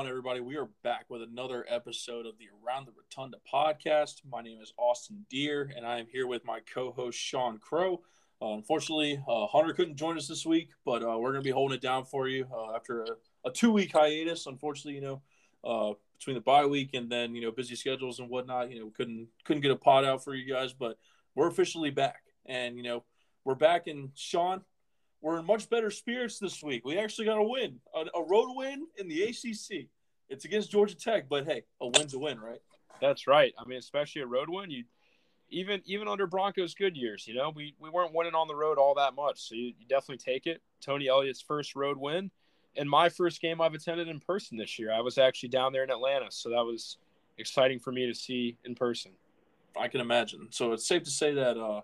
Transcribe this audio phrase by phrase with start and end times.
[0.00, 0.40] On, everybody?
[0.40, 4.22] We are back with another episode of the Around the Rotunda podcast.
[4.26, 8.00] My name is Austin Deer, and I am here with my co-host Sean Crow.
[8.40, 11.50] Uh, unfortunately, uh, Hunter couldn't join us this week, but uh, we're going to be
[11.50, 13.08] holding it down for you uh, after a,
[13.44, 14.46] a two-week hiatus.
[14.46, 15.22] Unfortunately, you know,
[15.64, 18.90] uh, between the bye week and then you know busy schedules and whatnot, you know,
[18.96, 20.96] couldn't couldn't get a pod out for you guys, but
[21.34, 23.04] we're officially back, and you know,
[23.44, 23.86] we're back.
[23.86, 24.62] And Sean,
[25.20, 26.84] we're in much better spirits this week.
[26.84, 29.88] We actually got a win, a, a, road win in the ACC.
[30.28, 32.60] It's against Georgia Tech, but hey, a win's a win, right?
[33.00, 33.52] That's right.
[33.58, 34.70] I mean, especially a road win.
[34.70, 34.84] You
[35.50, 38.78] even even under Bronco's good years, you know, we we weren't winning on the road
[38.78, 40.62] all that much, so you, you definitely take it.
[40.80, 42.30] Tony Elliott's first road win,
[42.76, 44.92] and my first game I've attended in person this year.
[44.92, 46.98] I was actually down there in Atlanta, so that was
[47.38, 49.12] exciting for me to see in person.
[49.78, 50.48] I can imagine.
[50.50, 51.80] So it's safe to say that uh,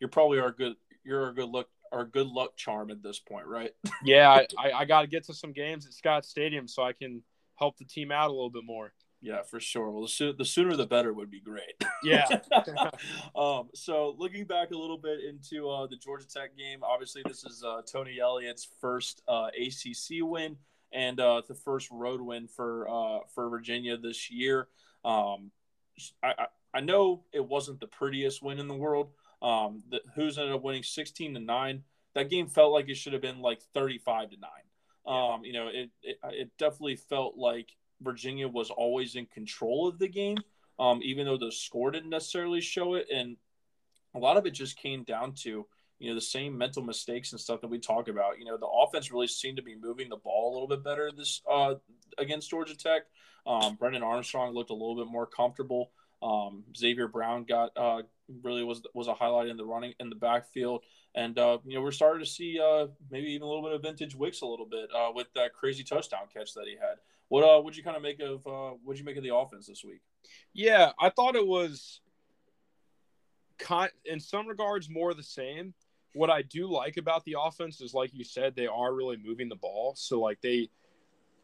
[0.00, 3.46] you're probably our good you're a good look our good luck charm at this point,
[3.46, 3.72] right?
[4.04, 6.92] yeah, I, I, I got to get to some games at Scott Stadium so I
[6.92, 7.22] can
[7.56, 8.92] help the team out a little bit more.
[9.20, 9.90] Yeah, for sure.
[9.90, 11.74] Well, the, sooner the, sooner the better would be great.
[12.04, 12.28] Yeah.
[13.34, 17.42] um, so looking back a little bit into uh, the Georgia Tech game, obviously this
[17.42, 20.56] is uh, Tony Elliott's first uh, ACC win
[20.92, 24.68] and uh, the first road win for uh, for Virginia this year.
[25.04, 25.50] Um,
[26.22, 29.10] I, I, I know it wasn't the prettiest win in the world,
[29.42, 31.84] um, the Hoos ended up winning 16 to nine.
[32.14, 34.50] That game felt like it should have been like 35 to nine.
[35.06, 39.98] Um, you know, it, it, it definitely felt like Virginia was always in control of
[39.98, 40.38] the game,
[40.78, 43.06] um, even though the score didn't necessarily show it.
[43.12, 43.36] And
[44.14, 45.66] a lot of it just came down to
[45.98, 48.38] you know the same mental mistakes and stuff that we talk about.
[48.38, 51.10] You know, the offense really seemed to be moving the ball a little bit better
[51.10, 51.74] this uh,
[52.18, 53.02] against Georgia Tech.
[53.46, 55.90] Um, Brennan Armstrong looked a little bit more comfortable.
[56.22, 58.02] Um, Xavier Brown got uh,
[58.42, 60.84] really was was a highlight in the running in the backfield,
[61.14, 63.82] and uh, you know we're starting to see uh, maybe even a little bit of
[63.82, 66.96] vintage Wicks a little bit uh, with that crazy touchdown catch that he had.
[67.28, 69.66] What uh, would you kind of make of uh, what you make of the offense
[69.66, 70.00] this week?
[70.54, 72.00] Yeah, I thought it was,
[73.58, 75.74] con- in some regards, more the same.
[76.14, 79.48] What I do like about the offense is, like you said, they are really moving
[79.48, 79.94] the ball.
[79.96, 80.70] So like they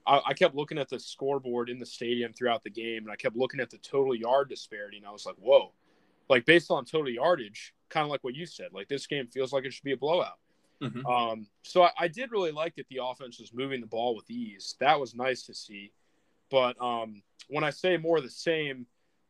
[0.07, 3.17] I, I, kept looking at the scoreboard in the stadium throughout the game, and I
[3.17, 5.73] kept looking at the total yard disparity, and I was like, "Whoa!"
[6.29, 9.53] Like based on total yardage, kind of like what you said, like this game feels
[9.53, 10.39] like it should be a blowout.
[10.83, 11.07] Mm-hmm.
[11.07, 14.29] Um, so I, I, did really like that the offense was moving the ball with
[14.29, 14.75] ease.
[14.81, 15.93] That was nice to see.
[16.51, 18.87] But um, when I say more of the same,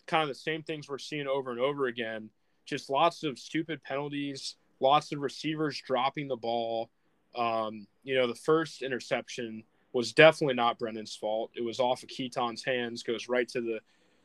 [0.07, 2.31] kind of the same things we're seeing over and over again,
[2.65, 6.91] just lots of stupid penalties, lots of receivers dropping the ball.
[7.37, 11.53] Um, you know, the first interception was definitely not Brennan's fault.
[11.55, 13.79] It was off of Keytaon's hands, goes right to the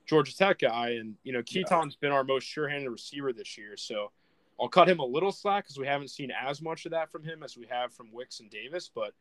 [0.07, 0.95] Georgia Tech guy.
[0.99, 2.07] And, you know, Keytaon's yeah.
[2.07, 3.77] been our most sure handed receiver this year.
[3.77, 4.11] So
[4.59, 7.23] I'll cut him a little slack because we haven't seen as much of that from
[7.23, 8.89] him as we have from Wicks and Davis.
[8.93, 9.13] But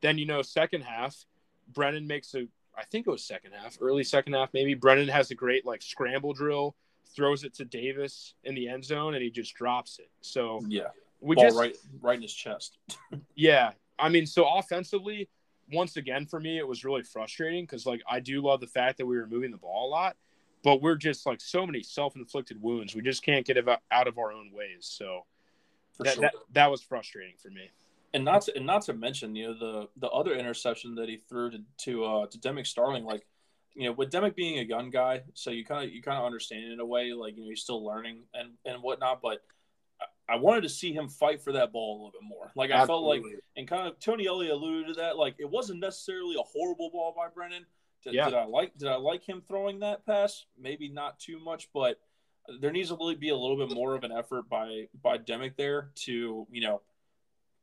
[0.00, 1.26] then, you know, second half,
[1.74, 4.74] Brennan makes a, I think it was second half, early second half, maybe.
[4.74, 6.76] Brennan has a great, like, scramble drill,
[7.16, 10.10] throws it to Davis in the end zone, and he just drops it.
[10.20, 10.88] So, yeah.
[11.20, 12.78] We Ball just right, right in his chest.
[13.34, 15.28] yeah, I mean, so offensively,
[15.72, 18.98] once again for me it was really frustrating because like I do love the fact
[18.98, 20.16] that we were moving the ball a lot,
[20.62, 22.94] but we're just like so many self-inflicted wounds.
[22.94, 23.58] We just can't get
[23.90, 24.80] out of our own ways.
[24.80, 25.24] So
[26.00, 26.22] that, sure.
[26.22, 27.70] that, that was frustrating for me.
[28.14, 31.18] And not to and not to mention, you know, the the other interception that he
[31.28, 33.26] threw to to uh, to Demick Starling, like
[33.74, 36.24] you know, with Demick being a young guy, so you kind of you kind of
[36.24, 39.20] understand it in a way, like you know, he's still learning and and whatnot.
[39.20, 39.42] But
[40.28, 42.52] I wanted to see him fight for that ball a little bit more.
[42.54, 43.20] Like I Absolutely.
[43.20, 45.16] felt like, and kind of Tony Elliott alluded to that.
[45.16, 47.64] Like it wasn't necessarily a horrible ball by Brennan.
[48.04, 48.26] Did, yeah.
[48.26, 48.76] did I like?
[48.76, 50.44] Did I like him throwing that pass?
[50.58, 51.98] Maybe not too much, but
[52.60, 55.56] there needs to really be a little bit more of an effort by by Demick
[55.56, 56.82] there to you know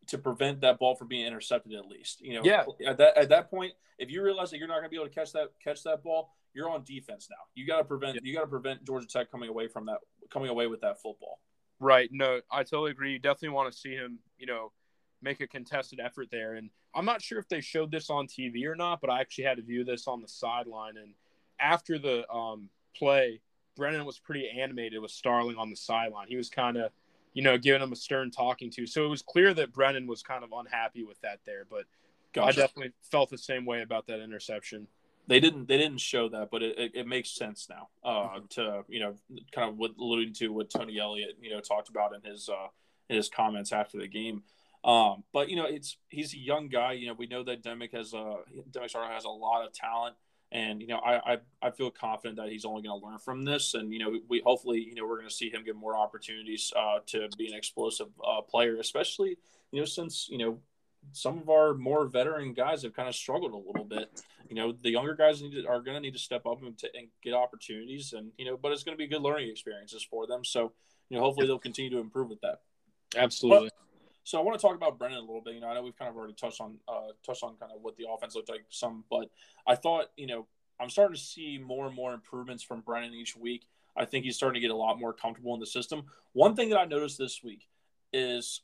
[0.07, 2.21] to prevent that ball from being intercepted at least.
[2.21, 2.63] You know, yeah.
[2.87, 5.07] At that at that point, if you realize that you're not going to be able
[5.07, 7.43] to catch that catch that ball, you're on defense now.
[7.53, 8.21] You got to prevent yeah.
[8.23, 9.99] you got to prevent Georgia Tech coming away from that
[10.31, 11.39] coming away with that football.
[11.79, 12.09] Right.
[12.11, 13.13] No, I totally agree.
[13.13, 14.71] You definitely want to see him, you know,
[15.21, 16.55] make a contested effort there.
[16.55, 19.45] And I'm not sure if they showed this on TV or not, but I actually
[19.45, 20.97] had to view this on the sideline.
[20.97, 21.13] And
[21.59, 23.41] after the um, play,
[23.75, 26.27] Brennan was pretty animated with Starling on the sideline.
[26.29, 26.91] He was kind of,
[27.33, 28.87] you know, giving him a stern talking to.
[28.87, 31.65] So it was clear that Brennan was kind of unhappy with that there.
[31.69, 31.83] But
[32.33, 32.47] gotcha.
[32.47, 34.87] I definitely felt the same way about that interception
[35.27, 37.89] they didn't they didn't show that, but it, it, it makes sense now.
[38.03, 38.45] Uh, mm-hmm.
[38.49, 39.15] to you know,
[39.51, 42.67] kind of what alluding to what Tony Elliott you know talked about in his uh,
[43.09, 44.43] in his comments after the game.
[44.83, 46.93] Um, but you know, it's he's a young guy.
[46.93, 48.37] You know, we know that Demick has a
[48.71, 50.15] Demick Starling has a lot of talent,
[50.51, 53.45] and you know, I I, I feel confident that he's only going to learn from
[53.45, 53.73] this.
[53.73, 56.71] And you know, we hopefully you know we're going to see him get more opportunities
[56.75, 59.37] uh, to be an explosive uh, player, especially
[59.71, 60.59] you know since you know
[61.11, 64.23] some of our more veteran guys have kind of struggled a little bit.
[64.49, 66.77] You know, the younger guys need to, are going to need to step up and,
[66.79, 70.03] to, and get opportunities, and you know, but it's going to be good learning experiences
[70.03, 70.43] for them.
[70.43, 70.73] So,
[71.09, 72.61] you know, hopefully they'll continue to improve with that.
[73.17, 73.67] Absolutely.
[73.67, 73.73] But,
[74.23, 75.53] so I want to talk about Brennan a little bit.
[75.53, 77.81] You know, I know we've kind of already touched on uh, touched on kind of
[77.81, 79.29] what the offense looked like some, but
[79.67, 80.47] I thought you know
[80.79, 83.67] I'm starting to see more and more improvements from Brennan each week.
[83.95, 86.03] I think he's starting to get a lot more comfortable in the system.
[86.33, 87.67] One thing that I noticed this week
[88.11, 88.61] is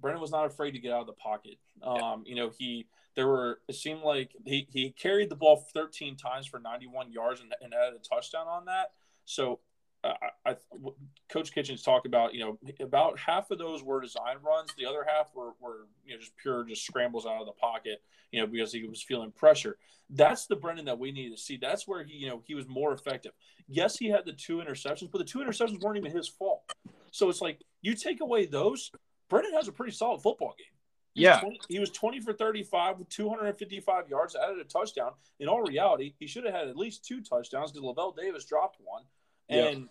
[0.00, 1.58] Brennan was not afraid to get out of the pocket.
[1.82, 2.86] Um, you know, he
[3.16, 7.40] there were it seemed like he, he carried the ball 13 times for 91 yards
[7.40, 8.92] and, and had a touchdown on that.
[9.24, 9.60] So
[10.02, 10.14] I,
[10.46, 10.56] I,
[11.28, 14.70] Coach Kitchings talked about, you know, about half of those were design runs.
[14.78, 18.02] The other half were, were, you know, just pure, just scrambles out of the pocket,
[18.32, 19.76] you know, because he was feeling pressure.
[20.08, 21.58] That's the Brennan that we need to see.
[21.58, 23.32] That's where he, you know, he was more effective.
[23.68, 26.62] Yes, he had the two interceptions, but the two interceptions weren't even his fault.
[27.10, 28.90] So it's like you take away those,
[29.30, 30.66] Brennan has a pretty solid football game.
[31.14, 31.36] He yeah.
[31.36, 35.12] Was 20, he was 20 for 35 with 255 yards, added a touchdown.
[35.38, 38.76] In all reality, he should have had at least two touchdowns because Lavel Davis dropped
[38.80, 39.02] one.
[39.48, 39.88] And, yep.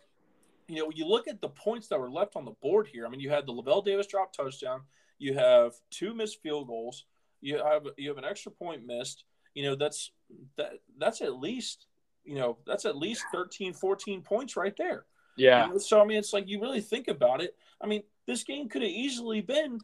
[0.68, 3.06] you know, when you look at the points that were left on the board here.
[3.06, 4.82] I mean, you had the Lavel Davis drop touchdown.
[5.18, 7.06] You have two missed field goals.
[7.42, 9.26] You have you have an extra point missed.
[9.54, 10.12] You know, that's
[10.58, 11.88] that that's at least,
[12.24, 15.06] you know, that's at least 13, 14 points right there.
[15.36, 15.66] Yeah.
[15.66, 17.56] You know, so I mean, it's like you really think about it.
[17.82, 19.80] I mean, this game could have easily been,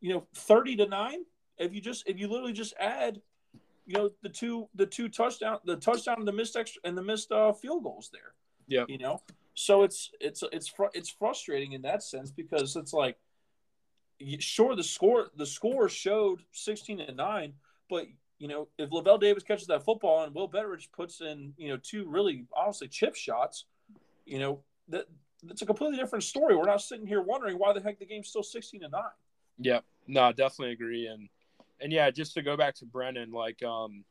[0.00, 1.18] you know, 30 to 9
[1.58, 3.20] if you just if you literally just add
[3.84, 7.02] you know the two the two touchdown the touchdown and the missed extra and the
[7.02, 8.32] missed uh, field goals there.
[8.66, 8.84] Yeah.
[8.88, 9.22] You know,
[9.54, 13.18] so it's it's it's fr- it's frustrating in that sense because it's like,
[14.38, 17.52] sure the score the score showed sixteen to nine,
[17.90, 18.06] but
[18.38, 21.78] you know if Lavel Davis catches that football and Will Bettridge puts in you know
[21.82, 23.66] two really honestly chip shots,
[24.24, 25.06] you know that
[25.42, 26.56] that's a completely different story.
[26.56, 29.02] We're not sitting here wondering why the heck the game's still sixteen to nine.
[29.58, 31.28] Yeah, no, I definitely agree, and
[31.80, 34.04] and yeah, just to go back to Brennan, like, um,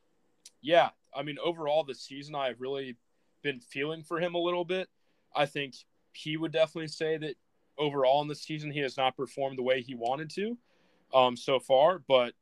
[0.61, 2.97] yeah, I mean, overall this season, I've really
[3.41, 4.89] been feeling for him a little bit.
[5.35, 5.75] I think
[6.13, 7.35] he would definitely say that
[7.77, 10.57] overall in the season he has not performed the way he wanted to
[11.13, 12.33] um, so far, but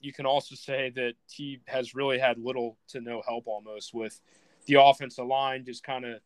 [0.00, 4.20] you can also say that he has really had little to no help almost with
[4.66, 6.20] the offensive line just kind of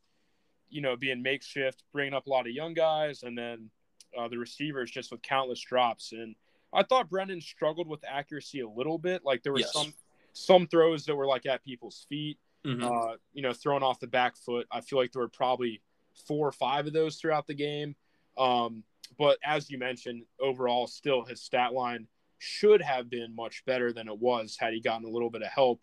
[0.68, 3.70] you know being makeshift, bringing up a lot of young guys, and then
[4.18, 6.12] uh, the receivers just with countless drops.
[6.12, 6.34] And
[6.72, 9.24] I thought Brennan struggled with accuracy a little bit.
[9.24, 9.72] Like there were yes.
[9.72, 9.94] some
[10.32, 12.84] some throws that were like at people's feet mm-hmm.
[12.84, 14.66] uh, you know, thrown off the back foot.
[14.70, 15.82] I feel like there were probably
[16.26, 17.94] four or five of those throughout the game.
[18.36, 18.82] Um,
[19.18, 22.08] but as you mentioned, overall, still his stat line
[22.38, 25.48] should have been much better than it was had he gotten a little bit of
[25.48, 25.80] help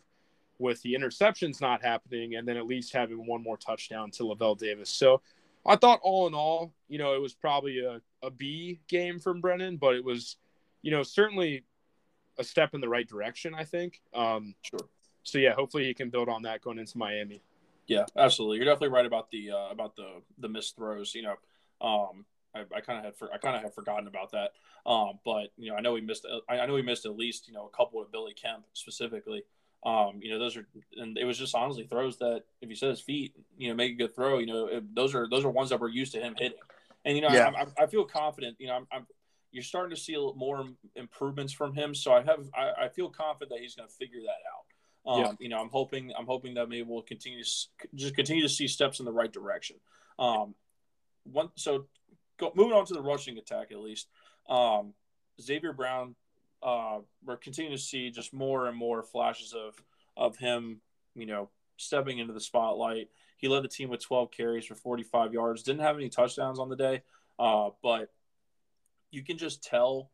[0.58, 4.56] with the interceptions not happening and then at least having one more touchdown to Lavel
[4.56, 4.90] Davis.
[4.90, 5.20] So
[5.66, 9.40] I thought all in all, you know, it was probably a, a B game from
[9.40, 10.36] Brennan, but it was,
[10.82, 11.64] you know, certainly
[12.38, 14.00] a step in the right direction, I think.
[14.14, 14.88] Um, sure
[15.24, 17.42] so yeah, hopefully he can build on that going into Miami.
[17.86, 18.58] Yeah, absolutely.
[18.58, 21.14] You're definitely right about the uh, about the the missed throws.
[21.14, 21.34] You know,
[21.80, 22.24] um,
[22.54, 24.52] I, I kind of had for, I kind of had forgotten about that.
[24.86, 27.54] Um, but you know, I know we missed I know we missed at least you
[27.54, 29.44] know a couple with Billy Kemp specifically.
[29.84, 32.88] Um, you know, those are and it was just honestly throws that if he set
[32.88, 34.38] his feet, you know, make a good throw.
[34.38, 36.58] You know, it, those are those are ones that we're used to him hitting.
[37.04, 37.50] And you know, yeah.
[37.54, 38.56] I, I, feel confident.
[38.58, 39.06] You know, I'm, I'm
[39.52, 40.64] you're starting to see a little more
[40.96, 41.94] improvements from him.
[41.94, 44.64] So I have I, I feel confident that he's going to figure that out.
[45.06, 45.32] Um, yeah.
[45.38, 47.50] You know, I'm hoping I'm hoping that maybe we'll continue to
[47.94, 49.76] just continue to see steps in the right direction.
[50.18, 50.54] Um,
[51.24, 51.86] one so
[52.38, 54.08] go, moving on to the rushing attack at least.
[54.48, 54.94] Um,
[55.40, 56.14] Xavier Brown,
[56.64, 59.74] uh, we're continuing to see just more and more flashes of
[60.16, 60.80] of him.
[61.14, 63.08] You know, stepping into the spotlight.
[63.36, 65.62] He led the team with 12 carries for 45 yards.
[65.62, 67.02] Didn't have any touchdowns on the day,
[67.38, 68.10] uh, but
[69.10, 70.10] you can just tell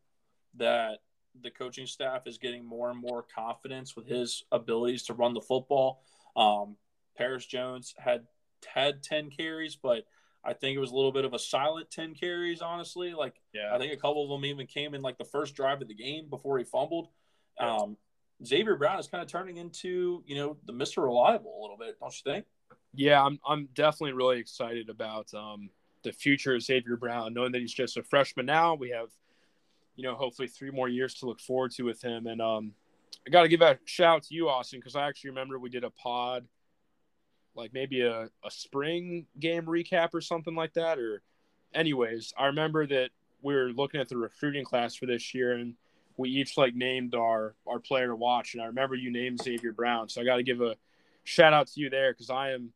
[0.57, 0.99] that
[1.41, 5.41] the coaching staff is getting more and more confidence with his abilities to run the
[5.41, 6.03] football.
[6.35, 6.75] Um,
[7.17, 8.25] Paris Jones had
[8.73, 10.05] had 10 carries, but
[10.43, 13.13] I think it was a little bit of a silent 10 carries, honestly.
[13.13, 13.73] Like, yeah.
[13.73, 15.93] I think a couple of them even came in like the first drive of the
[15.93, 17.09] game before he fumbled.
[17.59, 17.75] Yeah.
[17.75, 17.97] Um,
[18.43, 21.03] Xavier Brown is kind of turning into, you know, the Mr.
[21.03, 22.45] Reliable a little bit, don't you think?
[22.93, 25.69] Yeah, I'm, I'm definitely really excited about um,
[26.03, 28.73] the future of Xavier Brown, knowing that he's just a freshman now.
[28.73, 29.09] We have
[29.95, 32.27] you know, hopefully three more years to look forward to with him.
[32.27, 32.73] And um,
[33.27, 35.69] I got to give a shout out to you, Austin, because I actually remember we
[35.69, 36.47] did a pod,
[37.55, 40.99] like maybe a, a spring game recap or something like that.
[40.99, 41.21] Or,
[41.73, 43.09] anyways, I remember that
[43.41, 45.75] we were looking at the recruiting class for this year, and
[46.17, 48.53] we each like named our our player to watch.
[48.53, 50.75] And I remember you named Xavier Brown, so I got to give a
[51.23, 52.73] shout out to you there because I am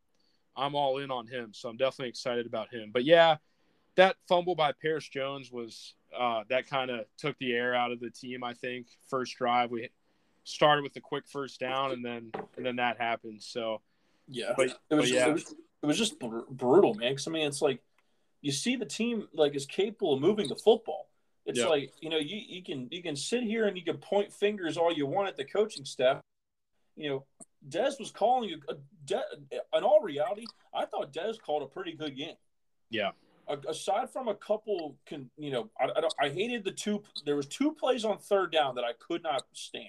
[0.56, 1.52] I'm all in on him.
[1.52, 2.90] So I'm definitely excited about him.
[2.92, 3.36] But yeah,
[3.96, 8.00] that fumble by Paris Jones was uh, that kind of took the air out of
[8.00, 8.42] the team.
[8.42, 9.90] I think first drive we
[10.44, 13.42] started with a quick first down, and then and then that happened.
[13.42, 13.82] So
[14.28, 15.26] yeah, but, it was but just, yeah.
[15.28, 17.12] it was, it was just br- brutal, man.
[17.12, 17.80] Because I mean, it's like
[18.42, 21.08] you see the team like is capable of moving the football.
[21.44, 21.66] It's Yeah.
[21.66, 24.76] like you know you, you can you can sit here and you can point fingers
[24.76, 26.20] all you want at the coaching staff.
[26.96, 27.24] You know,
[27.68, 31.66] Des was calling a, a uh, De- in all reality, I thought Des called a
[31.66, 32.36] pretty good game.
[32.90, 33.10] yeah,
[33.48, 37.02] A- aside from a couple, can you know, I, I, don't, I hated the two.
[37.24, 39.84] There was two plays on third down that I could not stand.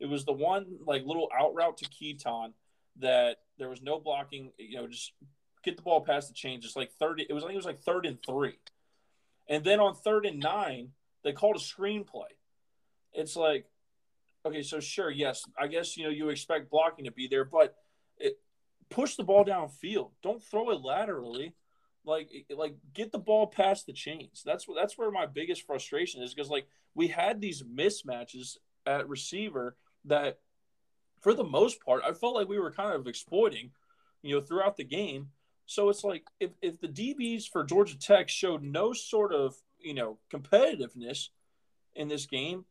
[0.00, 2.52] It was the one like little out route to Keytaon
[3.00, 4.52] that there was no blocking.
[4.58, 5.12] You know, just
[5.64, 6.60] get the ball past the chain.
[6.60, 8.58] Just like third, it was I think it was like third and three,
[9.48, 10.90] and then on third and nine
[11.24, 12.30] they called a screenplay.
[13.12, 13.66] It's like,
[14.46, 17.74] okay, so sure, yes, I guess you know you expect blocking to be there, but
[18.18, 18.38] it,
[18.90, 20.10] push the ball downfield.
[20.22, 21.54] Don't throw it laterally
[22.08, 24.42] like like get the ball past the chains.
[24.44, 29.76] That's that's where my biggest frustration is because like we had these mismatches at receiver
[30.06, 30.38] that
[31.20, 33.70] for the most part I felt like we were kind of exploiting,
[34.22, 35.28] you know, throughout the game.
[35.66, 39.94] So it's like if, if the DBs for Georgia Tech showed no sort of, you
[39.94, 41.28] know, competitiveness
[41.94, 42.64] in this game,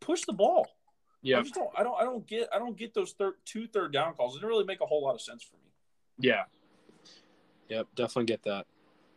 [0.00, 0.66] push the ball.
[1.22, 3.66] yeah, I just don't I don't I don't get I don't get those third two
[3.66, 4.34] third down calls.
[4.34, 5.70] It didn't really make a whole lot of sense for me.
[6.18, 6.44] yeah.
[7.68, 8.66] Yep, definitely get that.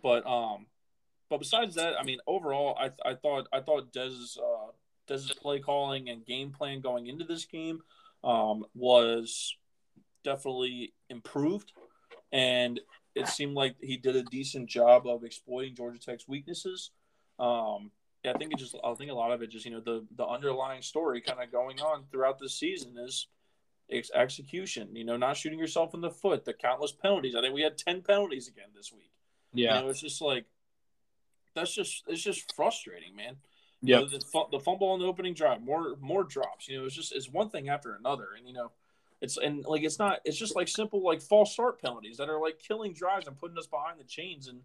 [0.03, 0.65] But um,
[1.29, 4.71] but besides that, I mean, overall, I I thought I thought Des's uh
[5.07, 7.81] Des's play calling and game plan going into this game
[8.23, 9.55] um was
[10.23, 11.71] definitely improved,
[12.31, 12.79] and
[13.15, 16.91] it seemed like he did a decent job of exploiting Georgia Tech's weaknesses.
[17.39, 17.91] Um,
[18.23, 20.05] yeah, I think it just I think a lot of it just you know the
[20.15, 23.27] the underlying story kind of going on throughout this season is
[23.91, 24.95] ex- execution.
[24.95, 27.35] You know, not shooting yourself in the foot, the countless penalties.
[27.35, 29.11] I think we had ten penalties again this week.
[29.53, 30.45] Yeah, You know, it's just like
[31.55, 33.37] that's just it's just frustrating, man.
[33.83, 36.67] Yeah, the, the fumble on the opening drive, more more drops.
[36.67, 38.71] You know, it's just it's one thing after another, and you know,
[39.21, 40.19] it's and like it's not.
[40.23, 43.57] It's just like simple like false start penalties that are like killing drives and putting
[43.57, 44.61] us behind the chains, and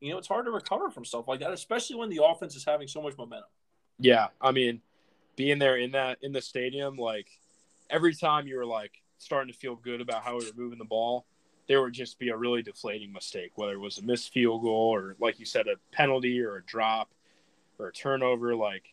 [0.00, 2.64] you know, it's hard to recover from stuff like that, especially when the offense is
[2.64, 3.48] having so much momentum.
[3.98, 4.28] yeah.
[4.40, 4.80] I mean,
[5.36, 7.28] being there in that in the stadium, like
[7.90, 10.84] every time you were like starting to feel good about how we were moving the
[10.84, 11.26] ball,
[11.68, 14.94] there would just be a really deflating mistake, whether it was a missed field goal
[14.94, 17.10] or, like you said, a penalty or a drop
[17.80, 18.54] or a turnover.
[18.54, 18.84] Like,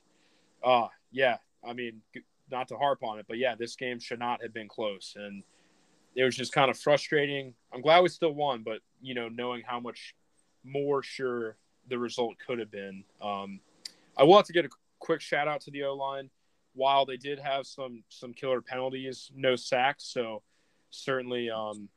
[0.63, 1.37] ah, yeah.
[1.67, 2.01] I mean,
[2.49, 5.43] not to harp on it, but yeah, this game should not have been close, and
[6.15, 7.53] it was just kind of frustrating.
[7.73, 10.15] I'm glad we still won, but you know, knowing how much
[10.63, 11.57] more sure
[11.89, 13.03] the result could have been.
[13.21, 13.59] Um,
[14.17, 16.29] I have to get a quick shout out to the O line.
[16.73, 20.43] While they did have some some killer penalties, no sacks, so
[20.91, 21.89] certainly um,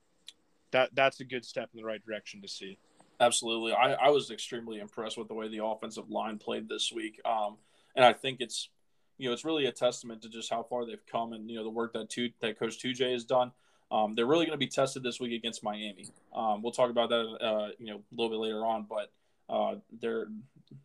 [0.70, 2.78] that that's a good step in the right direction to see.
[3.20, 3.72] Absolutely.
[3.72, 7.20] I, I was extremely impressed with the way the offensive line played this week.
[7.24, 7.56] Um,
[7.94, 8.70] and I think it's,
[9.18, 11.64] you know, it's really a testament to just how far they've come and, you know,
[11.64, 13.52] the work that two, that Coach 2J has done.
[13.92, 16.06] Um, they're really going to be tested this week against Miami.
[16.34, 19.12] Um, we'll talk about that, uh, you know, a little bit later on, but
[19.52, 20.28] uh, they're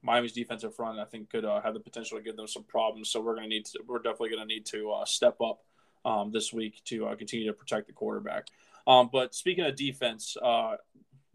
[0.01, 3.12] Miami's defensive front, I think, could uh, have the potential to give them some problems.
[3.12, 5.62] So we're going to need to, we're definitely going to need to uh, step up
[6.04, 8.48] um, this week to uh, continue to protect the quarterback.
[8.88, 10.77] Um, but speaking of defense, uh,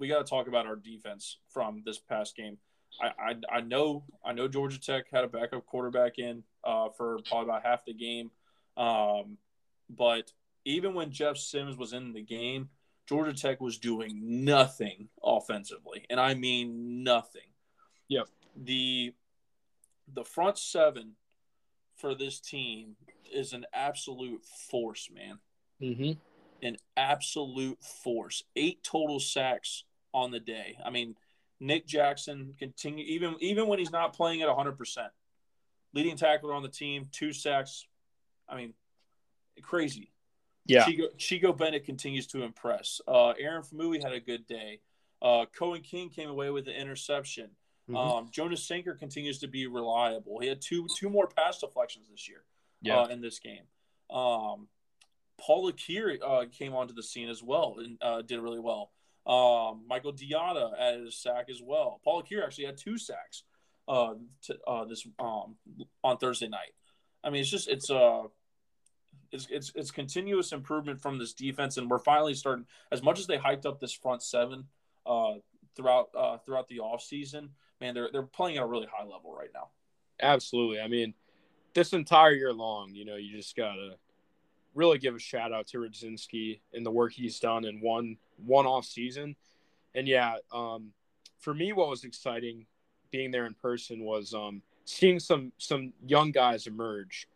[0.00, 2.58] we got to talk about our defense from this past game.
[3.00, 7.20] I, I, I know I know Georgia Tech had a backup quarterback in uh, for
[7.28, 8.30] probably about half the game,
[8.76, 9.38] um,
[9.88, 10.32] but
[10.64, 12.68] even when Jeff Sims was in the game,
[13.08, 17.42] Georgia Tech was doing nothing offensively, and I mean nothing.
[18.08, 18.26] Yep.
[18.56, 19.14] The
[20.12, 21.12] the front seven
[21.96, 22.96] for this team
[23.32, 25.38] is an absolute force, man
[25.80, 26.12] Mm-hmm.
[26.62, 28.42] an absolute force.
[28.54, 30.76] Eight total sacks on the day.
[30.84, 31.16] I mean,
[31.60, 34.76] Nick Jackson continue even even when he's not playing at 100%.
[35.92, 37.86] Leading tackler on the team, two sacks.
[38.48, 38.74] I mean,
[39.62, 40.12] crazy.
[40.66, 43.00] Yeah, Chico, Chico Bennett continues to impress.
[43.08, 44.80] Uh, Aaron Faumui had a good day.
[45.20, 47.50] Uh, Coen King came away with an interception.
[47.88, 47.96] Mhm.
[47.96, 50.38] Um, Jonas Sanker continues to be reliable.
[50.38, 52.44] He had two two more pass deflections this year
[52.80, 53.64] yeah, uh, in this game.
[54.08, 54.68] Um,
[55.38, 58.92] Paul Akiri uh, came onto the scene as well and uh, did really well.
[59.30, 62.00] Um, Michael Diata added a sack as well.
[62.02, 63.44] Paul Akiri actually had two sacks
[63.86, 64.14] uh,
[64.66, 65.54] uh, this um,
[66.02, 66.74] on Thursday night.
[67.22, 68.24] I mean, it's just it's uh
[69.30, 72.66] it's, it's it's continuous improvement from this defense, and we're finally starting.
[72.90, 74.64] As much as they hyped up this front seven
[75.06, 75.34] uh,
[75.76, 79.50] throughout uh, throughout the offseason, man, they're they're playing at a really high level right
[79.54, 79.68] now.
[80.20, 80.80] absolutely.
[80.80, 81.14] I mean,
[81.74, 83.96] this entire year long, you know, you just gotta
[84.74, 88.66] really give a shout out to Rudzinski and the work he's done in one one
[88.66, 89.36] off season.
[89.94, 90.92] And yeah, um,
[91.38, 92.66] for me, what was exciting
[93.10, 97.28] being there in person was um, seeing some some young guys emerge.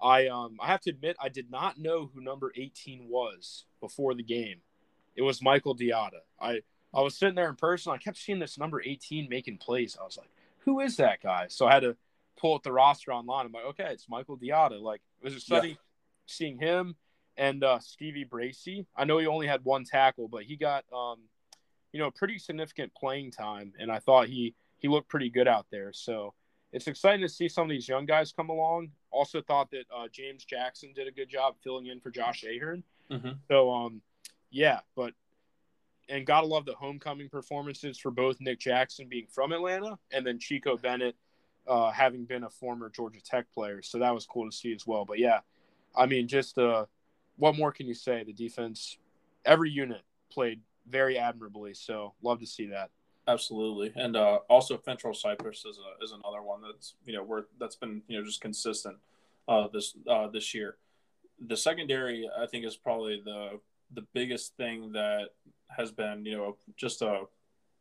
[0.00, 4.14] I um I have to admit I did not know who number 18 was before
[4.14, 4.60] the game.
[5.16, 6.20] It was Michael Diata.
[6.40, 6.60] I
[6.94, 7.92] I was sitting there in person.
[7.92, 9.96] I kept seeing this number 18 making plays.
[10.00, 10.30] I was like,
[10.60, 11.46] who is that guy?
[11.48, 11.96] So I had to
[12.38, 13.46] pull up the roster online.
[13.46, 14.78] I'm like, okay, it's Michael Diata.
[14.78, 15.76] Like it was exciting yeah.
[16.30, 16.96] Seeing him
[17.36, 18.86] and uh, Stevie Bracey.
[18.96, 21.18] I know he only had one tackle, but he got um,
[21.92, 25.66] you know, pretty significant playing time, and I thought he he looked pretty good out
[25.70, 25.92] there.
[25.92, 26.34] So
[26.72, 28.90] it's exciting to see some of these young guys come along.
[29.10, 32.82] Also thought that uh, James Jackson did a good job filling in for Josh Ahern.
[33.10, 33.30] Mm-hmm.
[33.48, 34.02] So um,
[34.50, 35.14] yeah, but
[36.08, 40.38] and gotta love the homecoming performances for both Nick Jackson being from Atlanta and then
[40.38, 41.16] Chico Bennett
[41.66, 43.82] uh, having been a former Georgia Tech player.
[43.82, 45.04] So that was cool to see as well.
[45.04, 45.40] But yeah,
[45.96, 46.86] I mean, just uh,
[47.36, 48.24] what more can you say?
[48.24, 48.98] The defense,
[49.44, 51.74] every unit played very admirably.
[51.74, 52.90] So love to see that.
[53.26, 57.44] Absolutely, and uh, also Fentrell Cypress is a, is another one that's you know worth
[57.60, 58.96] that's been you know just consistent
[59.46, 60.76] uh, this uh, this year.
[61.46, 63.60] The secondary, I think, is probably the
[63.94, 65.28] the biggest thing that
[65.76, 67.24] has been you know just a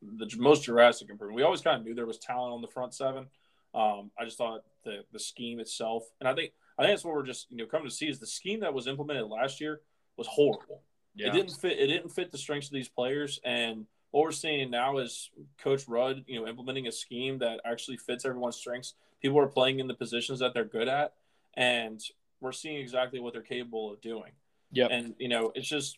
[0.02, 1.38] the most drastic improvement.
[1.38, 3.28] We always kind of knew there was talent on the front seven.
[3.74, 7.14] Um, I just thought the the scheme itself, and I think I think that's what
[7.14, 9.82] we're just you know coming to see is the scheme that was implemented last year
[10.18, 10.82] was horrible.
[11.16, 11.28] Yeah.
[11.28, 11.80] It didn't fit.
[11.80, 15.88] It didn't fit the strengths of these players, and what we're seeing now is Coach
[15.88, 18.94] Rudd, you know, implementing a scheme that actually fits everyone's strengths.
[19.22, 21.14] People are playing in the positions that they're good at,
[21.56, 22.02] and
[22.40, 24.32] we're seeing exactly what they're capable of doing.
[24.72, 25.98] Yeah, and you know, it's just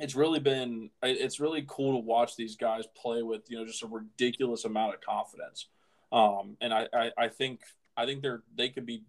[0.00, 3.82] it's really been it's really cool to watch these guys play with you know just
[3.82, 5.66] a ridiculous amount of confidence
[6.10, 7.60] um and I, I i, think
[7.96, 9.02] i think they're they could be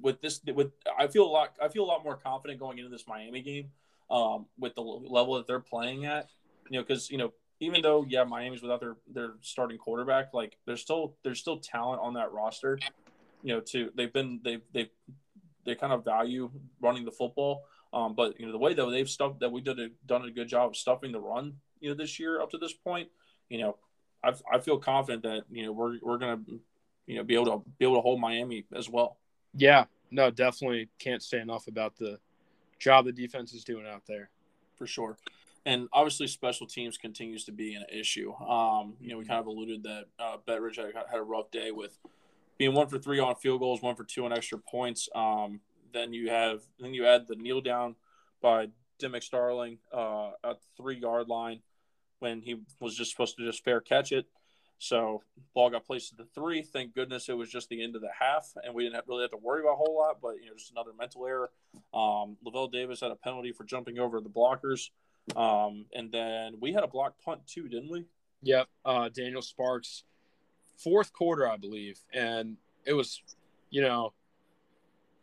[0.00, 2.90] with this with i feel a lot i feel a lot more confident going into
[2.90, 3.70] this miami game
[4.10, 6.28] um with the level that they're playing at
[6.70, 10.56] you know because you know even though yeah, Miami's without their their starting quarterback, like
[10.66, 12.78] there's still there's still talent on that roster.
[13.42, 14.90] You know, to they've been they they
[15.64, 17.64] they kind of value running the football.
[17.92, 20.30] Um, but you know the way that they've stuffed that we did a, done a
[20.30, 23.08] good job of stuffing the run, you know, this year up to this point,
[23.48, 23.76] you know,
[24.22, 26.40] I I feel confident that you know we're we're gonna
[27.06, 29.18] you know be able to be able to hold Miami as well.
[29.56, 32.18] Yeah, no, definitely can't say enough about the
[32.78, 34.30] job the defense is doing out there.
[34.76, 35.16] For sure
[35.66, 38.32] and obviously special teams continues to be an issue.
[38.34, 41.72] Um, you know, we kind of alluded that uh, Bettridge had, had, a rough day
[41.72, 41.98] with
[42.56, 45.08] being one for three on field goals, one for two on extra points.
[45.14, 45.60] Um,
[45.92, 47.96] then you have then you add the kneel down
[48.40, 48.68] by
[49.00, 51.60] Dim Starling uh, at the three yard line
[52.20, 54.26] when he was just supposed to just fair catch it.
[54.78, 55.22] So
[55.54, 56.62] ball got placed at the three.
[56.62, 59.22] Thank goodness it was just the end of the half, and we didn't have, really
[59.22, 60.18] have to worry about a whole lot.
[60.20, 61.50] But you know, just another mental error.
[61.94, 64.90] Um, Lavel Davis had a penalty for jumping over the blockers.
[65.34, 68.04] Um, and then we had a block punt too, didn't we?
[68.42, 68.68] Yep.
[68.84, 70.04] Uh, Daniel Sparks,
[70.76, 73.20] fourth quarter, I believe, and it was,
[73.70, 74.12] you know,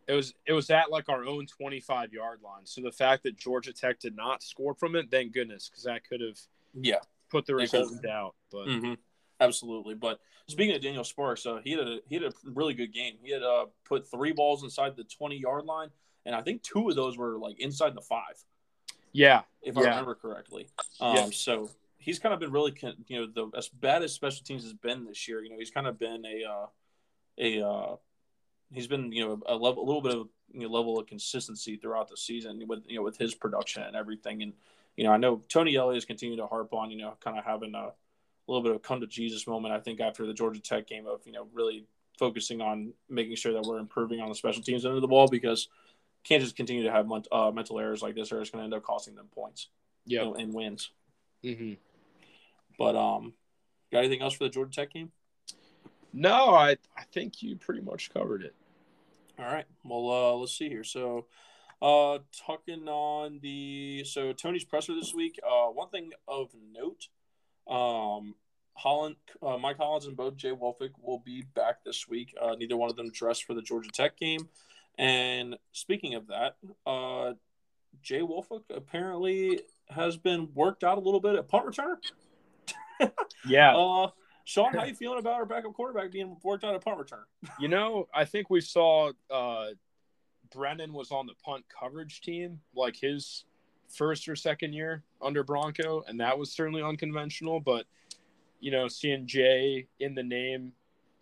[0.07, 2.65] it was it was at like our own 25 yard line.
[2.65, 6.07] So the fact that Georgia Tech did not score from it, thank goodness, because that
[6.07, 6.37] could have
[6.73, 8.35] yeah put the result in doubt.
[8.51, 8.93] But mm-hmm.
[9.39, 9.95] Absolutely.
[9.95, 13.15] But speaking of Daniel Sparks, uh, he had a he had a really good game.
[13.21, 15.89] He had uh, put three balls inside the 20 yard line,
[16.25, 18.43] and I think two of those were like inside the five.
[19.11, 19.81] Yeah, if yeah.
[19.81, 20.67] I remember correctly.
[20.99, 21.29] Um, yeah.
[21.31, 22.73] So he's kind of been really,
[23.07, 25.41] you know, the as bad as special teams has been this year.
[25.41, 26.65] You know, he's kind of been a uh,
[27.37, 27.95] a uh,
[28.71, 31.77] he's been you know a level a little bit of you know, level of consistency
[31.77, 34.41] throughout the season with you know with his production and everything.
[34.41, 34.53] And
[34.97, 37.45] you know, I know Tony Elliott has continued to harp on you know kind of
[37.45, 37.91] having a,
[38.47, 39.73] a little bit of come to Jesus moment.
[39.73, 41.85] I think after the Georgia Tech game of you know really
[42.17, 45.67] focusing on making sure that we're improving on the special teams under the ball because
[46.23, 48.73] can't just continue to have uh, mental errors like this, or it's going to end
[48.73, 49.69] up costing them points.
[50.05, 50.91] Yeah, you know, and wins.
[51.43, 51.73] Mm-hmm.
[52.77, 53.33] But um,
[53.91, 55.11] got anything else for the Georgia Tech game?
[56.13, 58.55] No, I I think you pretty much covered it.
[59.39, 59.65] All right.
[59.83, 60.83] Well, uh, let's see here.
[60.83, 61.25] So,
[61.81, 65.39] uh, talking on the so Tony's presser this week.
[65.43, 67.07] Uh, one thing of note,
[67.67, 68.35] um,
[68.75, 72.33] Holland, uh, Mike Hollins and both Jay Woolfolk will be back this week.
[72.41, 74.49] Uh, neither one of them dressed for the Georgia Tech game.
[74.97, 77.33] And speaking of that, uh,
[78.01, 81.97] Jay Woolfolk apparently has been worked out a little bit at punt returner.
[83.47, 83.75] yeah.
[83.83, 84.07] Uh,
[84.45, 87.23] Sean, how you feeling about our backup quarterback being worked out at punt return?
[87.59, 89.67] you know, I think we saw uh,
[90.53, 93.45] Brennan was on the punt coverage team, like his
[93.93, 97.59] first or second year under Bronco, and that was certainly unconventional.
[97.59, 97.85] But
[98.59, 100.73] you know, seeing Jay in the name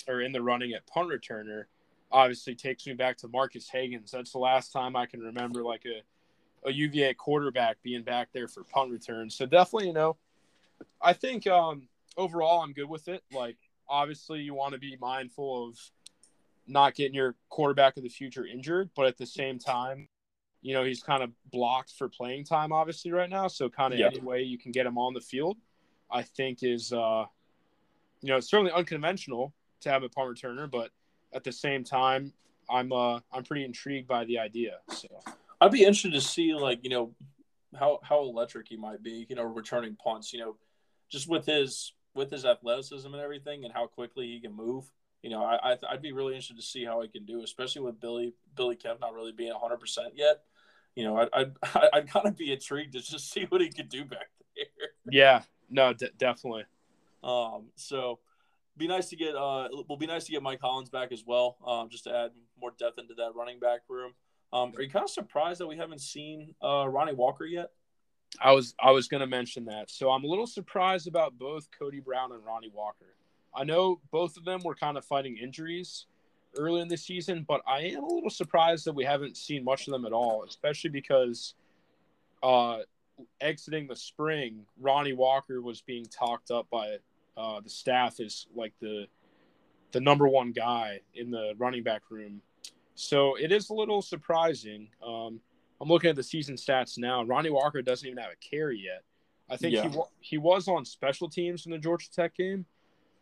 [0.07, 1.65] or in the running at punt returner–
[2.11, 4.11] obviously takes me back to Marques Hagans.
[4.11, 8.47] That's the last time I can remember like a, a UVA quarterback being back there
[8.47, 9.35] for punt returns.
[9.35, 10.17] So definitely, you know,
[11.01, 13.23] I think um, overall, I'm good with it.
[13.31, 13.57] Like,
[13.87, 15.77] obviously, you want to be mindful of
[16.67, 20.07] not getting your quarterback of the future injured, but at the same time,
[20.61, 23.47] you know, he's kind of blocked for playing time, obviously, right now.
[23.47, 24.07] So, kind of Yeah.
[24.07, 25.57] any way you can get him on the field,
[26.09, 27.25] I think is, uh,
[28.21, 30.91] you know, it's certainly unconventional to have a punt returner, but
[31.33, 32.33] at the same time,
[32.69, 34.79] I'm uh, I'm pretty intrigued by the idea.
[34.89, 35.07] So,
[35.59, 37.13] I'd be interested to see like you know
[37.77, 39.25] how how electric he might be.
[39.29, 40.31] You know, returning punts.
[40.31, 40.57] You know,
[41.09, 44.91] just with his with his athleticism and everything, and how quickly he can move.
[45.23, 47.81] You know, I, I I'd be really interested to see how he can do, especially
[47.81, 50.43] with Billy Billy Kemp not really being 100 percent yet.
[50.95, 51.51] You know, I'd I'd,
[51.93, 54.89] I'd kind of be intrigued to just see what he could do back there.
[55.09, 56.63] yeah, no, de- definitely.
[57.23, 58.19] Um, so
[58.77, 61.57] be nice to get uh will be nice to get Mike Hollins back as well,
[61.65, 64.13] um, just to add more depth into that running back room.
[64.53, 67.69] Um, are you kind of surprised that we haven't seen uh, Ronnie Walker yet?
[68.39, 69.89] I was I was gonna mention that.
[69.89, 73.15] So I'm a little surprised about both Cody Brown and Ronnie Walker.
[73.53, 76.05] I know both of them were kind of fighting injuries
[76.57, 79.87] early in the season, but I am a little surprised that we haven't seen much
[79.87, 81.55] of them at all, especially because
[82.43, 82.79] uh,
[83.39, 86.97] exiting the spring, Ronnie Walker was being talked up by
[87.37, 89.07] uh, the staff as like the
[89.91, 92.41] the number one guy in the running back room.
[92.95, 94.87] So it is a little surprising.
[95.05, 95.41] Um,
[95.81, 97.23] I'm looking at the season stats now.
[97.23, 99.03] Ronnie Walker doesn't even have a carry yet.
[99.49, 99.89] I think Yeah.
[99.89, 102.65] he wa- he was on special teams in the Georgia Tech game,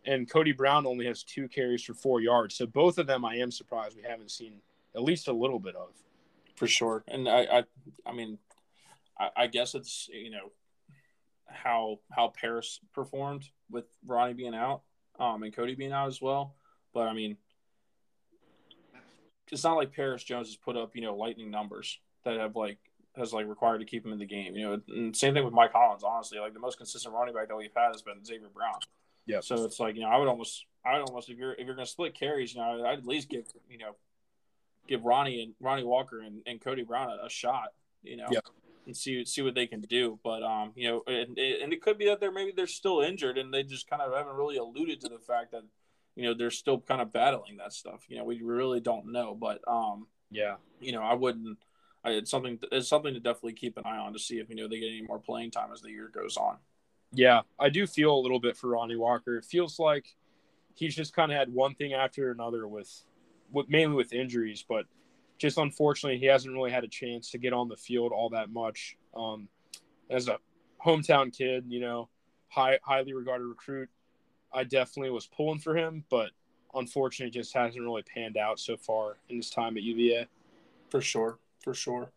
[0.06, 2.56] and Cody Brown only has two carries for four yards.
[2.56, 4.54] So both of them, I am surprised we haven't seen
[4.96, 5.90] at least a little bit of.
[6.56, 7.04] for sure.
[7.08, 7.64] And I, I,
[8.06, 8.38] I mean,
[9.20, 10.52] I, I guess it's you know
[11.48, 14.82] how how Paris performed with Ronnie being out,
[15.20, 16.56] um, and Cody being out as well.
[16.94, 17.38] But I mean,
[19.52, 22.78] it's not like Paris Jones has put up you know lightning numbers that have like
[23.16, 24.56] has like required to keep him in the game.
[24.56, 26.04] You know, and same thing with Mike Hollins.
[26.04, 28.80] Honestly, like the most consistent running back that we've had has been Xavier Brown.
[29.30, 29.42] Yeah.
[29.42, 31.76] So it's like you know I would almost I would almost if you're if you're
[31.76, 33.96] gonna split carries, you know I'd at least give you know
[34.88, 38.40] give Ronnie and Ronnie Walker and, and Cody Brown a, a shot, you know, Yeah.
[38.88, 40.20] and see see what they can do.
[40.24, 43.38] But um, you know, and, and it could be that they're maybe they're still injured
[43.38, 45.62] and they just kind of haven't really alluded to the fact that
[46.16, 48.06] you know they're still kind of battling that stuff.
[48.08, 50.56] You know, we really don't know, but um, Yeah.
[50.82, 51.60] you know, I wouldn't.
[52.04, 52.58] I, it's something.
[52.72, 54.88] It's something to definitely keep an eye on to see if you know they get
[54.88, 56.58] any more playing time as the year goes on.
[57.12, 59.38] Yeah, I do feel a little bit for Ronnie Walker.
[59.38, 60.16] It feels like
[60.76, 63.04] he's just kind of had one thing after another with,
[63.52, 64.86] with mainly with injuries, but
[65.40, 68.52] just unfortunately he hasn't really had a chance to get on the field all that
[68.52, 68.98] much.
[69.16, 69.48] Um,
[70.10, 70.38] as a
[70.86, 72.10] hometown kid, you know,
[72.50, 73.90] high highly regarded recruit,
[74.54, 76.32] I definitely was pulling for him, but
[76.76, 80.28] unfortunately, just hasn't really panned out so far in his time at UVA.
[80.90, 82.12] For sure, for sure.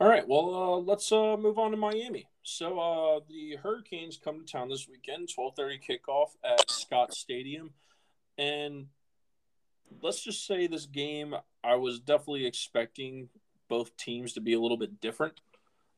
[0.00, 2.26] All right, well, uh, let's uh, move on to Miami.
[2.44, 7.70] So uh, the Hurricanes come to town this weekend, twelve thirty kickoff at Scott Stadium,
[8.36, 8.86] and
[10.02, 13.30] let's just say this game, I was definitely expecting
[13.68, 15.40] both teams to be a little bit different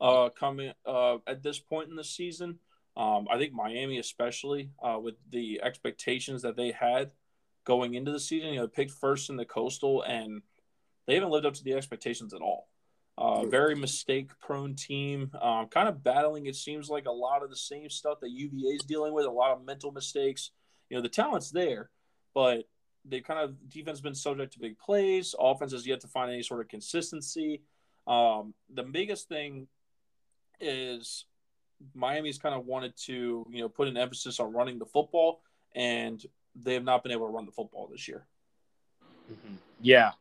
[0.01, 2.61] uh, coming uh, at this point in the season.
[2.97, 7.11] Um, I think Miami, especially uh, with the expectations that they had
[7.65, 10.43] going into the season, you know, picked first in the Coastal, and
[11.07, 12.69] they haven't lived up to the expectations at all.
[13.19, 17.49] Uh, very mistake prone team, um, kind of battling, it seems like a lot of
[17.49, 20.51] the same stuff that UVA is dealing with, a lot of mental mistakes.
[20.91, 21.89] You know, the talent's there,
[22.35, 22.69] but
[23.07, 25.35] they kind of defense has been subject to big plays.
[25.39, 27.63] Offense has yet to find any sort of consistency.
[28.07, 29.67] Um, the biggest thing
[30.61, 31.25] is
[31.95, 35.41] Miami's kind of wanted to, you know, put an emphasis on running the football,
[35.75, 36.23] and
[36.55, 38.27] they have not been able to run the football this year.
[39.81, 40.13] Yeah.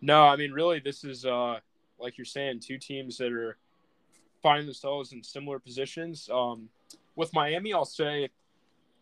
[0.00, 1.60] No, I mean, really, this is, uh,
[2.02, 3.56] like you're saying, two teams that are
[4.42, 6.28] finding themselves in similar positions.
[6.32, 6.68] Um,
[7.16, 8.28] with Miami, I'll say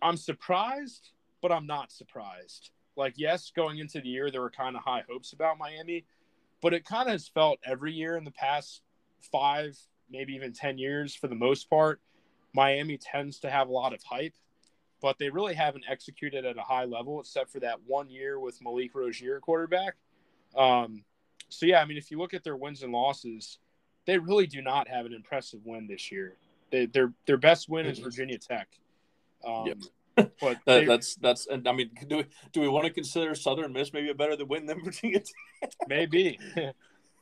[0.02, 1.10] I'm surprised,
[1.42, 2.70] but I'm not surprised.
[2.96, 6.04] Like, yes, going into the year, there were kind of high hopes about Miami,
[6.60, 8.82] but it kind of has felt every year in the past
[9.32, 9.78] five,
[10.10, 12.00] maybe even 10 years for the most part.
[12.52, 14.34] Miami tends to have a lot of hype,
[15.00, 18.60] but they really haven't executed at a high level except for that one year with
[18.62, 19.94] Malik Rosier quarterback.
[20.56, 21.04] Um,
[21.50, 23.58] so, yeah, I mean, if you look at their wins and losses,
[24.06, 26.36] they really do not have an impressive win this year.
[26.70, 28.68] They, their their best win is Virginia Tech.
[29.44, 29.78] Um, Yep.
[30.40, 33.72] But That, that's that's and I mean, do we do we want to consider Southern
[33.72, 35.20] Miss maybe a better than win than Virginia?
[35.20, 35.72] Tech?
[35.88, 36.38] Maybe.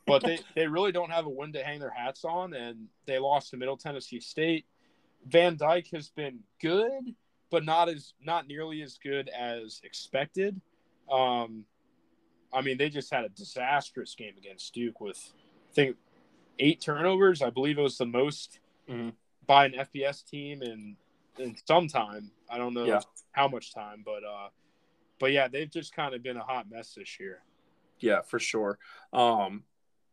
[0.09, 3.19] but they, they really don't have a win to hang their hats on, and they
[3.19, 4.65] lost to Middle Tennessee State.
[5.27, 7.15] Van Dyke has been good,
[7.51, 10.59] but not as not nearly as good as expected.
[11.11, 11.63] Um,
[12.51, 15.33] I mean, they just had a disastrous game against Duke with
[15.69, 15.97] I think
[16.57, 17.41] eight turnovers.
[17.41, 19.13] I believe it was the most Mhm.
[19.45, 20.97] by an FBS team in
[21.37, 22.31] in some time.
[22.49, 22.99] I don't know Yeah.
[23.31, 24.49] how much time, but uh,
[25.19, 27.43] but yeah, they've just kind of been a hot mess this year.
[27.99, 28.77] Yeah, for sure.
[29.13, 29.63] Um,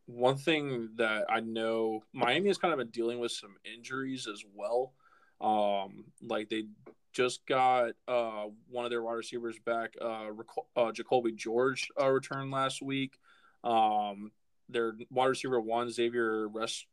[0.05, 4.45] one thing that I know Miami has kind of been dealing with some injuries as
[4.53, 4.93] well.
[5.41, 6.67] Um, like they
[7.17, 10.27] just got uh, one of their wide receivers back, uh,
[10.75, 13.17] uh, Jacoby George, uh, returned last week.
[13.63, 14.31] Um,
[14.69, 16.85] their wide receiver one, Xavier Rest-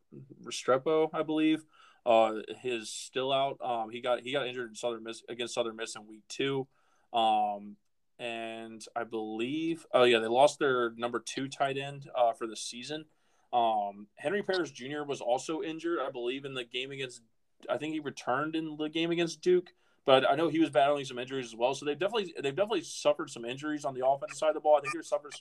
[0.43, 1.67] Restrepo, I believe,
[2.07, 3.59] uh, is still out.
[3.63, 6.67] Um, he got he got injured in Southern Miss against Southern Miss in week two.
[7.13, 7.77] Um,
[8.19, 12.57] and I believe, oh yeah, they lost their number two tight end uh, for the
[12.57, 13.05] season.
[13.53, 15.03] Um, Henry Parrish Jr.
[15.07, 17.21] was also injured, I believe, in the game against.
[17.69, 19.73] I think he returned in the game against Duke,
[20.07, 21.75] but I know he was battling some injuries as well.
[21.75, 24.77] So they've definitely they've definitely suffered some injuries on the offensive side of the ball.
[24.77, 25.35] I think they've suffered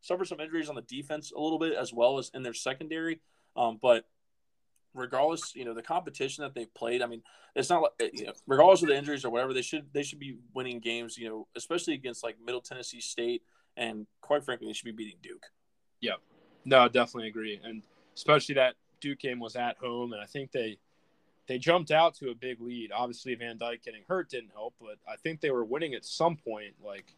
[0.00, 3.20] suffered some injuries on the defense a little bit as well as in their secondary.
[3.56, 4.06] Um, but
[4.94, 7.22] regardless, you know, the competition that they've played, I mean,
[7.54, 10.20] it's not like you know, regardless of the injuries or whatever, they should they should
[10.20, 13.42] be winning games, you know, especially against like Middle Tennessee State
[13.76, 15.46] and quite frankly, they should be beating Duke.
[16.00, 16.14] Yeah.
[16.64, 17.82] No, definitely agree, and
[18.14, 20.78] especially that Duke game was at home, and I think they
[21.48, 22.92] they jumped out to a big lead.
[22.92, 26.36] Obviously, Van Dyke getting hurt didn't help, but I think they were winning at some
[26.36, 27.14] point, like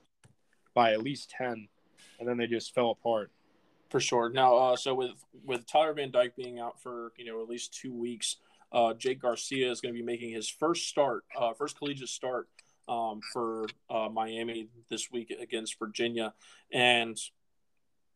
[0.75, 1.69] by at least ten,
[2.19, 3.31] and then they just fell apart.
[3.91, 4.31] For sure.
[4.31, 5.13] Now, uh, so with
[5.45, 8.37] with Tyler Van Dyke being out for you know at least two weeks,
[8.73, 12.49] uh, Jake Garcia is going to be making his first start, uh, first collegiate start
[12.89, 16.33] um, for uh, Miami this week against Virginia,
[16.73, 17.19] and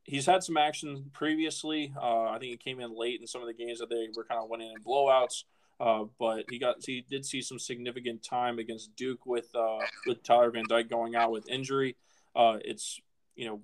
[0.05, 1.93] he's had some action previously.
[2.01, 4.25] Uh, I think he came in late in some of the games that they were
[4.25, 5.45] kind of winning in blowouts.
[5.79, 10.23] Uh, but he got he did see some significant time against Duke with uh, with
[10.23, 11.97] Tyler Van Dyke going out with injury.
[12.35, 12.99] Uh, it's
[13.35, 13.61] you know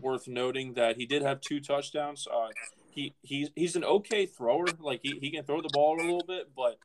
[0.00, 2.26] worth noting that he did have two touchdowns.
[2.26, 2.48] Uh,
[2.90, 4.66] he he's he's an okay thrower.
[4.80, 6.78] Like he, he can throw the ball a little bit, but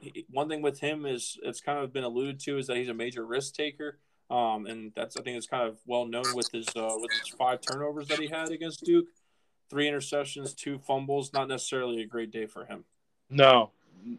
[0.00, 2.88] he, one thing with him is it's kind of been alluded to is that he's
[2.88, 3.98] a major risk taker.
[4.30, 7.34] Um, and that's I think it's kind of well known with his uh, with his
[7.36, 9.06] five turnovers that he had against Duke,
[9.70, 11.32] three interceptions, two fumbles.
[11.32, 12.84] Not necessarily a great day for him.
[13.30, 13.70] No,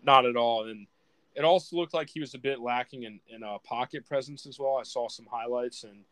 [0.03, 0.67] not at all.
[0.67, 0.87] And
[1.35, 4.59] it also looked like he was a bit lacking in, in uh, pocket presence as
[4.59, 4.77] well.
[4.77, 5.83] I saw some highlights.
[5.83, 6.03] And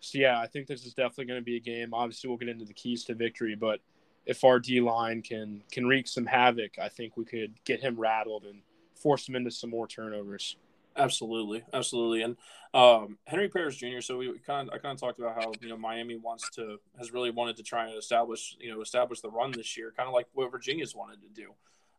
[0.00, 1.94] so, yeah, I think this is definitely going to be a game.
[1.94, 3.80] Obviously, we'll get into the keys to victory, but
[4.26, 7.98] if our D line can can wreak some havoc, I think we could get him
[7.98, 8.60] rattled and
[8.94, 10.56] force him into some more turnovers.
[10.96, 12.36] Absolutely, absolutely, and
[12.74, 14.00] um, Henry Parrish Jr.
[14.00, 16.78] So we kind of I kind of talked about how you know Miami wants to
[16.98, 20.08] has really wanted to try and establish you know establish the run this year, kind
[20.08, 21.52] of like what Virginia's wanted to do,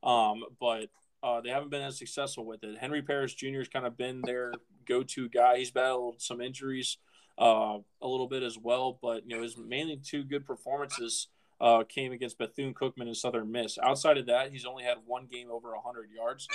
[0.03, 0.89] um, but
[1.23, 2.77] uh, they haven't been as successful with it.
[2.77, 3.59] Henry Parrish Jr.
[3.59, 4.53] has kind of been their
[4.85, 5.57] go-to guy.
[5.57, 6.97] He's battled some injuries
[7.37, 11.27] uh, a little bit as well, but you know his mainly two good performances
[11.59, 13.77] uh, came against Bethune Cookman and Southern Miss.
[13.81, 16.47] Outside of that, he's only had one game over 100 yards.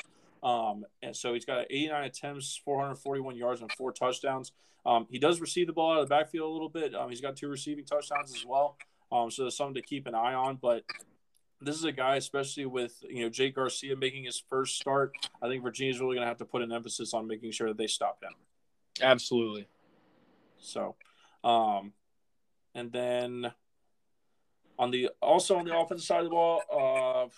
[0.43, 4.53] Um, and so he's got 89 attempts, 441 yards, and four touchdowns.
[4.85, 6.95] Um, he does receive the ball out of the backfield a little bit.
[6.95, 8.77] Um, he's got two receiving touchdowns as well.
[9.13, 10.59] Um, so there's something to keep an eye on.
[10.61, 10.85] But
[11.63, 15.13] this is a guy, especially with you know Jake Garcia making his first start.
[15.41, 17.79] I think Virginia's really going to have to put an emphasis on making sure that
[17.79, 18.33] they stop him.
[19.01, 19.69] Absolutely.
[20.59, 20.97] So,
[21.45, 21.93] um,
[22.75, 23.53] and then
[24.79, 27.29] on the also on the offensive side of the ball, uh,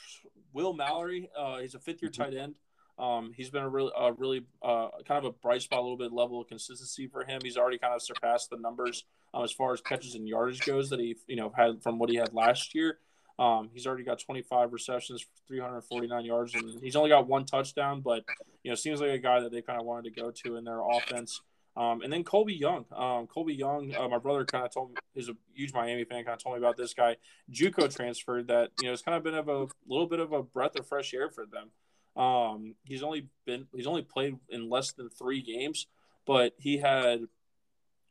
[0.53, 2.55] Will Mallory, uh, he's a fifth year tight end.
[2.99, 5.97] Um, he's been a really, a really uh, kind of a bright spot, a little
[5.97, 7.41] bit level of consistency for him.
[7.43, 10.91] He's already kind of surpassed the numbers um, as far as catches and yardage goes
[10.91, 12.99] that he, you know, had from what he had last year.
[13.39, 18.01] Um, he's already got 25 receptions, 349 yards, and he's only got one touchdown.
[18.01, 18.25] But
[18.63, 20.65] you know, seems like a guy that they kind of wanted to go to in
[20.65, 21.41] their offense.
[21.77, 24.97] Um, and then Colby Young, um, Colby Young, uh, my brother kind of told me,
[25.17, 27.17] is a huge Miami fan, kind of told me about this guy.
[27.53, 30.43] JUCO transferred that you know it's kind of been of a little bit of a
[30.43, 31.71] breath of fresh air for them.
[32.17, 35.89] Um, he's only been he's only played in less than three games,
[36.27, 37.23] but he had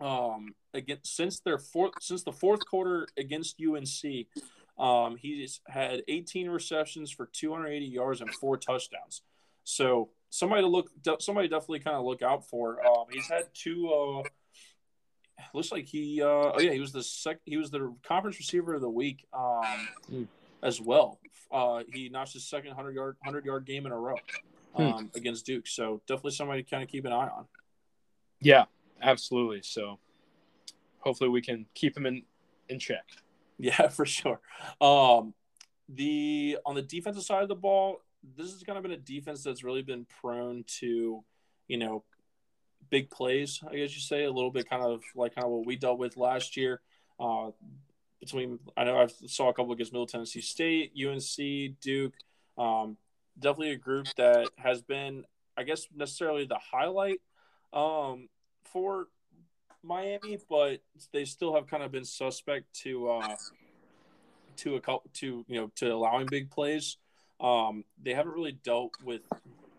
[0.02, 4.28] um against since their fourth since the fourth quarter against UNC,
[4.78, 9.22] um, he's had 18 receptions for 280 yards and four touchdowns.
[9.64, 12.86] So somebody to look somebody definitely kind of look out for.
[12.86, 13.90] Um, he's had two.
[13.90, 14.24] Uh,
[15.54, 16.22] looks like he.
[16.22, 17.40] Uh, oh yeah, he was the sec.
[17.46, 19.26] He was the conference receiver of the week.
[19.34, 19.64] Um,
[20.10, 20.24] Hmm.
[20.62, 21.20] as well.
[21.52, 24.16] Uh, he notched his second hundred yard hundred yard game in a row
[24.76, 25.68] um, against Duke.
[25.68, 27.46] So definitely somebody to kind of keep an eye on.
[28.42, 28.66] Yeah,
[29.02, 29.62] absolutely.
[29.62, 30.00] So
[31.00, 32.24] hopefully we can keep him in
[32.70, 33.06] in check.
[33.60, 34.40] Yeah, for sure.
[34.82, 35.34] Um,
[35.88, 38.02] the on the defensive side of the ball,
[38.36, 41.24] this has kind of been a defense that's really been prone to,
[41.68, 42.04] you know,
[42.90, 43.62] big plays.
[43.68, 46.00] I guess you say a little bit kind of like kind of what we dealt
[46.00, 46.82] with last year.
[47.20, 47.52] Uh,
[48.20, 52.14] between I know I saw a couple against Middle Tennessee State, UNC, Duke.
[52.58, 52.98] Um,
[53.38, 55.26] definitely a group that has been
[55.58, 57.22] I guess necessarily the highlight
[57.74, 58.30] um,
[58.66, 59.08] for
[59.84, 63.36] Miami, but they still have kind of been suspect to uh,
[64.58, 66.98] to a couple to you know to allowing big plays.
[67.40, 69.22] Um, they haven't really dealt with.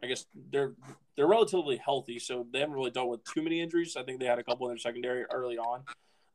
[0.03, 0.75] I guess they're
[1.17, 3.97] they're relatively healthy, so they haven't really dealt with too many injuries.
[3.97, 5.85] I think they had a couple in their secondary early on,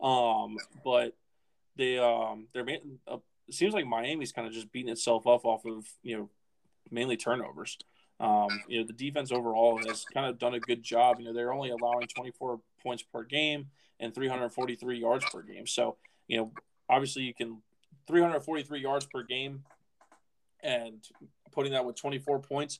[0.01, 1.15] um, but
[1.75, 2.65] they um, they're
[3.07, 6.29] uh, it seems like Miami's kind of just beating itself up off of you know
[6.91, 7.77] mainly turnovers.
[8.19, 11.19] Um, you know, the defense overall has kind of done a good job.
[11.19, 13.67] You know, they're only allowing 24 points per game
[13.99, 15.65] and 343 yards per game.
[15.65, 15.95] So,
[16.27, 16.51] you know,
[16.89, 17.61] obviously you can
[18.07, 19.63] 343 yards per game
[20.63, 21.05] and
[21.51, 22.79] putting that with 24 points.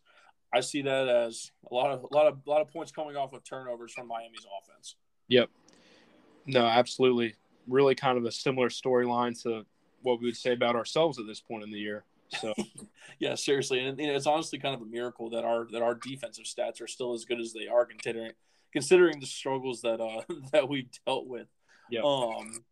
[0.54, 3.16] I see that as a lot of a lot of a lot of points coming
[3.16, 4.96] off of turnovers from Miami's offense.
[5.28, 5.50] Yep.
[6.48, 7.36] No, absolutely.
[7.68, 9.66] Really kind of a similar storyline to
[10.02, 12.04] what we would say about ourselves at this point in the year.
[12.38, 12.54] So,
[13.20, 15.96] yeah, seriously, and you know, it's honestly kind of a miracle that our that our
[15.96, 18.32] defensive stats are still as good as they are, considering
[18.72, 21.48] considering the struggles that uh that we've dealt with.
[21.90, 22.02] Yeah.
[22.02, 22.64] Um,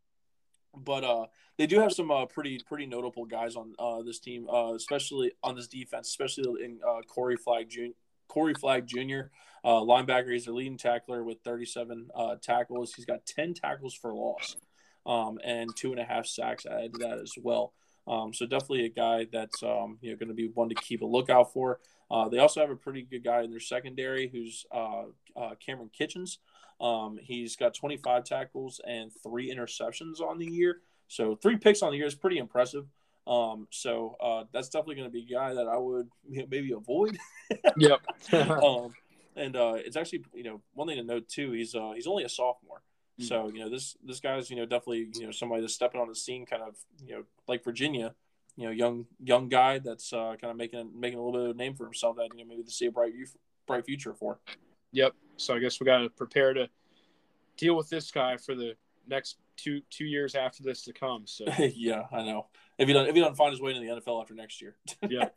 [0.75, 1.25] but uh,
[1.57, 5.31] they do have some uh, pretty pretty notable guys on uh, this team, uh, especially
[5.43, 7.93] on this defense, especially in uh, Corey Flagg Jr.
[8.27, 9.29] Corey Flagg Jr.
[9.63, 10.31] Uh, linebacker.
[10.31, 12.93] He's their leading tackler with 37 uh, tackles.
[12.93, 14.55] He's got 10 tackles for loss,
[15.05, 17.73] um, and two and a half sacks added to that as well.
[18.07, 21.01] Um, so definitely a guy that's um, you know going to be one to keep
[21.01, 21.79] a lookout for.
[22.09, 25.03] Uh, they also have a pretty good guy in their secondary who's uh,
[25.35, 26.37] uh, Kamren Kinchens.
[26.79, 30.77] Um, he's got 25 tackles and three interceptions on the year.
[31.07, 32.85] So three picks on the year is pretty impressive.
[33.25, 36.47] Um, so uh, that's definitely going to be a guy that I would you know,
[36.49, 37.17] maybe avoid.
[37.77, 37.99] yep.
[38.33, 38.93] um,
[39.35, 41.51] and uh, it's actually you know one thing to note too.
[41.51, 42.81] He's uh, he's only a sophomore.
[43.17, 43.23] Hmm.
[43.23, 46.07] So you know this this guy's you know definitely you know somebody that's stepping on
[46.07, 46.75] the scene, kind of
[47.05, 48.13] you know like Virginia,
[48.55, 51.55] you know young young guy that's uh, kind of making making a little bit of
[51.55, 53.13] a name for himself that you know maybe to see a bright
[53.65, 54.39] bright future for.
[54.91, 55.13] Yep.
[55.37, 56.69] So I guess we got to prepare to
[57.57, 58.75] deal with this guy for the
[59.07, 61.23] next two two years after this to come.
[61.25, 62.47] So yeah, I know.
[62.77, 64.75] If he don't if he don't find his way into the NFL after next year.
[65.09, 65.29] yeah.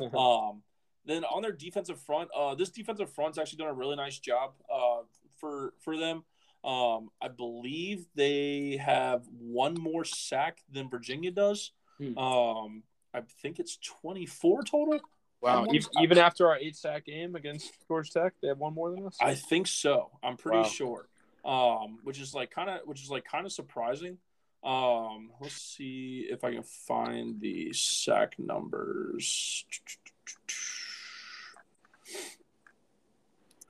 [0.16, 0.62] um.
[1.06, 4.52] Then on their defensive front, uh, this defensive front's actually done a really nice job
[4.72, 5.02] uh,
[5.36, 6.24] for for them.
[6.64, 11.72] Um, I believe they have one more sack than Virginia does.
[11.98, 12.16] Hmm.
[12.16, 15.00] Um, I think it's 24 total.
[15.42, 15.66] Wow.
[15.72, 19.06] Even, even, after our eight sack game against Georgia Tech, they have one more than
[19.06, 19.18] us?
[19.20, 20.10] I think so.
[20.22, 20.64] I'm pretty wow.
[20.64, 21.08] sure.
[21.44, 24.16] Um, which is like kind of, which is like kind of surprising.
[24.64, 29.66] Um, let's see if I can find the sack numbers.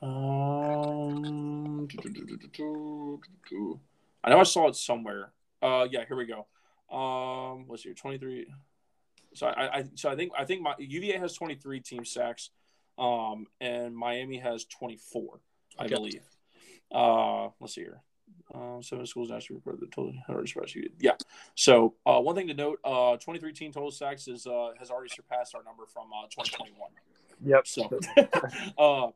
[0.02, 1.88] Um,
[4.22, 5.32] I know I saw it somewhere.
[5.62, 6.46] Uh, yeah, here we go.
[6.94, 8.46] Um, let's see, twenty three.
[9.34, 12.50] So I, I, so I think I think my UVA has twenty three team sacks,
[12.98, 15.40] um, and Miami has twenty four,
[15.78, 15.94] I okay.
[15.94, 16.22] believe.
[16.92, 18.02] Uh, let's see here.
[18.54, 20.52] Uh, seven schools actually reported the total already
[21.00, 21.12] Yeah.
[21.54, 25.08] So uh, one thing to note: uh, 23 team total sacks is uh, has already
[25.08, 26.90] surpassed our number from uh, 2021.
[27.44, 27.66] Yep.
[27.66, 27.90] So,
[28.78, 29.10] uh,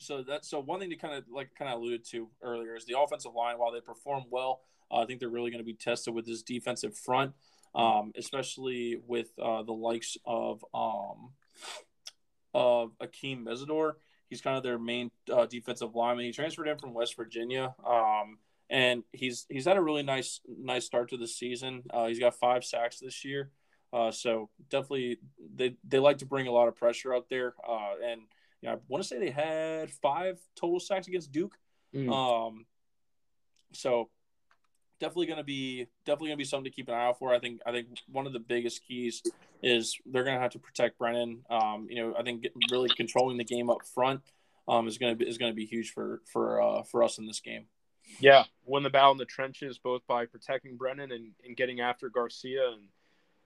[0.00, 2.86] so that's so one thing to kind of like kind of alluded to earlier is
[2.86, 3.58] the offensive line.
[3.58, 6.42] While they perform well, uh, I think they're really going to be tested with this
[6.42, 7.34] defensive front,
[7.74, 11.32] um, especially with uh, the likes of um,
[12.54, 13.92] of Akeem Mesidor.
[14.30, 16.24] He's kind of their main uh, defensive lineman.
[16.24, 18.38] He transferred in from West Virginia, um,
[18.70, 21.82] and he's he's had a really nice nice start to the season.
[21.90, 23.50] Uh, he's got five sacks this year,
[23.92, 25.18] uh, so definitely
[25.54, 27.96] they they like to bring a lot of pressure out there, uh,
[28.62, 31.56] and yeah, I want to say they had five total sacks against Duke.
[31.94, 32.12] Mm.
[32.12, 32.66] Um,
[33.72, 34.10] so
[35.00, 37.34] definitely going to be definitely going to be something to keep an eye out for.
[37.34, 39.22] I think I think one of the biggest keys
[39.62, 41.44] is they're going to have to protect Brennan.
[41.50, 44.20] Um, you know, I think really controlling the game up front
[44.68, 47.18] um, is going to be is going to be huge for for uh, for us
[47.18, 47.64] in this game.
[48.18, 52.08] Yeah, win the battle in the trenches, both by protecting Brennan and, and getting after
[52.08, 52.82] Garcia, and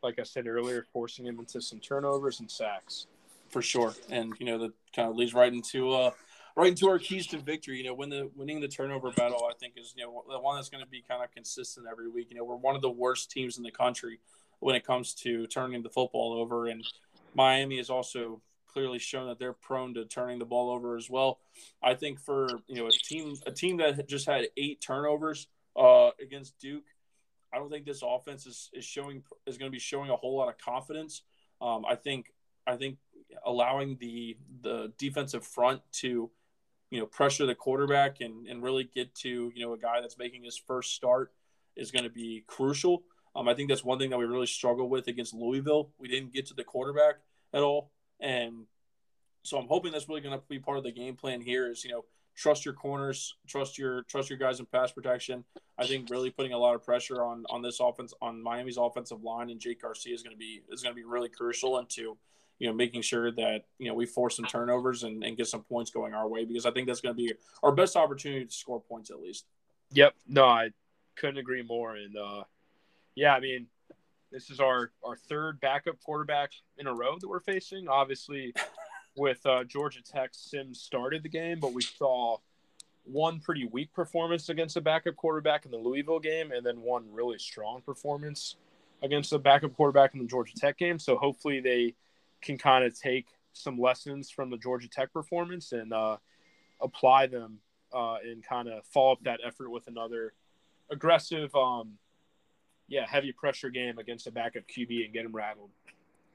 [0.03, 3.07] like I said earlier, forcing him into some turnovers and sacks
[3.55, 3.95] for sure.
[4.11, 6.11] And you know, that kind of leads right into uh,
[6.57, 7.79] right into our keys to victory.
[7.79, 10.57] You know, when the winning the turnover battle, I think is you know the one
[10.57, 12.27] that's going to be kind of consistent every week.
[12.31, 14.19] You know, we're one of the worst teams in the country
[14.59, 16.85] when it comes to turning the football over, and
[17.35, 21.39] Miami has also clearly shown that they're prone to turning the ball over as well.
[21.81, 25.47] I think for you know a team a team that just had eight turnovers
[25.77, 26.85] uh, against Duke.
[27.53, 30.37] I don't think this offense is, is showing is going to be showing a whole
[30.37, 31.23] lot of confidence.
[31.61, 32.33] Um, I think
[32.67, 32.99] I think
[33.45, 36.31] allowing the the defensive front to
[36.91, 40.19] you know pressure the quarterback and and really get to you know a guy that's
[40.19, 41.33] making his first start
[41.77, 43.03] is going to be crucial.
[43.37, 45.91] Um, I think that's one thing that we really struggle with against Louisville.
[45.99, 47.17] We didn't get to the quarterback
[47.53, 48.67] at all, and
[49.43, 51.71] so I'm hoping that's really going to be part of the game plan here.
[51.71, 52.05] Is you know
[52.37, 55.45] trust your corners, trust your trust your guys in pass protection.
[55.79, 59.23] I think really putting a lot of pressure on on this offense on Miami's offensive
[59.23, 62.17] line and Jake Garcia is going to be is going to be really crucial into
[62.59, 65.63] you know making sure that you know we force some turnovers and, and get some
[65.63, 67.33] points going our way because I think that's going to be
[67.63, 69.47] our best opportunity to score points at least.
[69.93, 70.15] Yep.
[70.27, 70.71] No, I
[71.17, 71.97] couldn't agree more.
[71.97, 72.45] And uh,
[73.15, 73.67] yeah, I mean,
[74.31, 77.89] this is our our third backup quarterback in a row that we're facing.
[77.89, 78.55] Obviously,
[79.17, 82.39] with uh, Georgia Tech, Sims started the game, but we saw
[83.05, 87.05] one pretty weak performance against a backup quarterback in the Louisville game, and then one
[87.13, 88.57] really strong performance
[89.03, 90.99] against a backup quarterback in the Georgia Tech game.
[90.99, 91.95] So hopefully they
[92.45, 96.19] can kind of take some lessons from the Georgia Tech performance and uh,
[96.81, 97.59] apply them
[97.93, 100.35] uh, and kind of follow up that effort with another
[100.91, 101.93] aggressive, um,
[102.89, 105.71] yeah, heavy pressure game against a backup QB and get them rattled.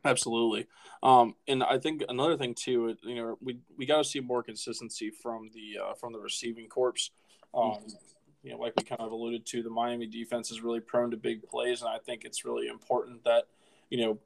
[0.05, 0.65] Absolutely,
[1.03, 4.41] um, and I think another thing too, you know, we we got to see more
[4.41, 7.11] consistency from the uh, from the receiving corps.
[7.53, 7.79] Um,
[8.41, 11.17] you know, like we kind of alluded to, the Miami defense is really prone to
[11.17, 13.43] big plays, and I think it's really important that
[13.89, 14.19] you know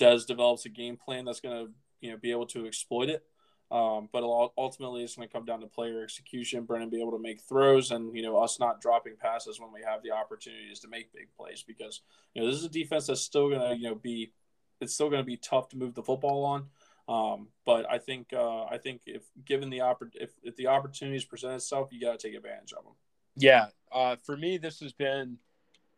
[0.00, 3.22] Des develops a game plan that's going to you know be able to exploit it.
[3.70, 4.24] Um, but
[4.58, 6.64] ultimately, it's going to come down to player execution.
[6.64, 9.82] Brennan be able to make throws, and you know us not dropping passes when we
[9.86, 11.62] have the opportunities to make big plays.
[11.62, 12.00] Because
[12.34, 14.32] you know this is a defense that's still going to you know be
[14.80, 16.66] it's still going to be tough to move the football on.
[17.08, 21.24] Um, but I think uh, I think if given the oppor- if, if the opportunities
[21.24, 22.94] present itself, you got to take advantage of them.
[23.36, 25.38] Yeah, uh, for me, this has been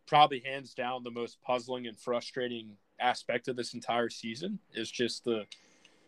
[0.07, 4.59] probably hands down the most puzzling and frustrating aspect of this entire season.
[4.75, 5.47] Is just the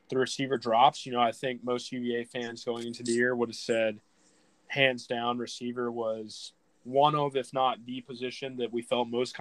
[0.08, 1.06] the receiver drops.
[1.06, 4.00] You know, I think most UVA fans going into the year would have said,
[4.68, 6.52] hands down, receiver was
[6.84, 9.36] one of, if not the position that we felt most.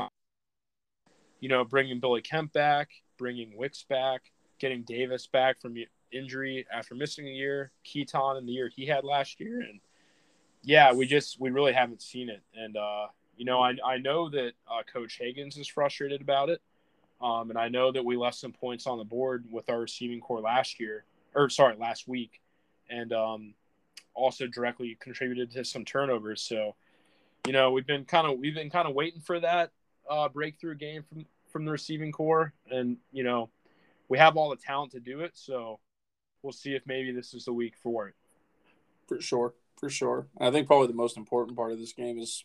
[1.40, 5.76] you know, bringing Billy Kemp back, bringing Wicks back, getting Davis back from
[6.12, 9.80] injury after missing a year, Keytaon in the year he had last year, and
[10.64, 12.42] yeah, we just we really haven't seen it.
[12.56, 16.62] And uh, you know, I I know that uh, Coach Hagans is frustrated about it,
[17.24, 20.20] um, and I know that we left some points on the board with our receiving
[20.20, 22.42] corps last year, or sorry, last week,
[22.90, 23.54] and um,
[24.14, 26.42] also directly contributed to some turnovers.
[26.42, 26.76] So,
[27.48, 29.72] you know, we've been kind of we've been kind of waiting for that
[30.10, 33.50] uh, breakthrough game from from the receiving corps, and you know,
[34.10, 35.32] we have all the talent to do it.
[35.36, 35.80] So
[36.42, 38.16] we'll see if maybe this is the week for it.
[39.08, 40.28] For sure, for sure.
[40.42, 42.44] I think probably the most important part of this game is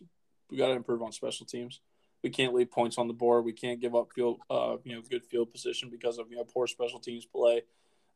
[0.50, 1.80] we got to improve on special teams.
[2.22, 3.44] We can't leave points on the board.
[3.44, 6.44] We can't give up field, uh, you know, good field position because of you know
[6.44, 7.62] poor special teams play.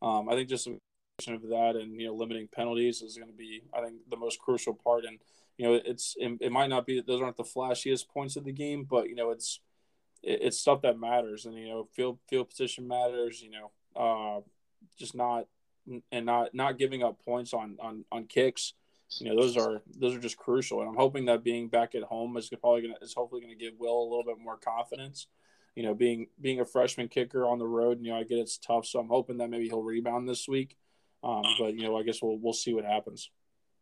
[0.00, 0.68] Um, I think just
[1.20, 4.16] some of that and you know limiting penalties is going to be I think the
[4.16, 5.04] most crucial part.
[5.04, 5.18] And
[5.56, 8.52] you know it's it, it might not be those aren't the flashiest points of the
[8.52, 9.60] game, but you know it's
[10.22, 13.42] it's stuff that matters, and you know, field field position matters.
[13.42, 14.40] You know, uh,
[14.98, 15.46] just not
[16.10, 18.74] and not not giving up points on on on kicks.
[19.20, 22.02] You know, those are those are just crucial, and I'm hoping that being back at
[22.02, 25.26] home is probably gonna is hopefully gonna give Will a little bit more confidence.
[25.74, 28.38] You know, being being a freshman kicker on the road, and you know, I get
[28.38, 30.76] it's tough, so I'm hoping that maybe he'll rebound this week.
[31.24, 33.30] Um, but you know, I guess we'll we'll see what happens.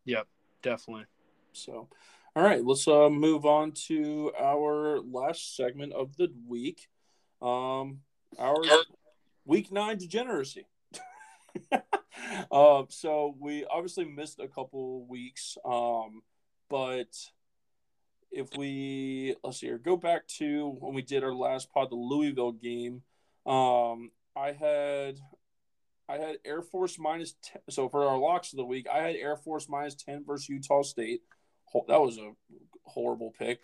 [0.05, 0.27] Yep,
[0.61, 1.05] definitely.
[1.53, 1.89] So,
[2.35, 6.87] all right, let's uh, move on to our last segment of the week.
[7.41, 7.99] Um,
[8.39, 8.55] our
[9.45, 10.65] week nine degeneracy.
[12.51, 16.21] uh, so we obviously missed a couple weeks, um,
[16.69, 17.15] but
[18.31, 21.95] if we let's see here, go back to when we did our last pod, the
[21.95, 23.01] Louisville game.
[23.45, 25.19] Um, I had
[26.07, 27.61] I had Air Force minus 10.
[27.69, 30.83] So for our locks of the week, I had Air Force minus 10 versus Utah
[30.83, 31.21] State
[31.87, 32.31] that was a
[32.83, 33.61] horrible pick.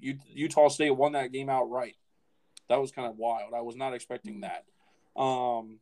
[0.00, 1.96] Utah State won that game outright.
[2.68, 3.52] That was kind of wild.
[3.54, 4.64] I was not expecting that.
[5.20, 5.80] Um,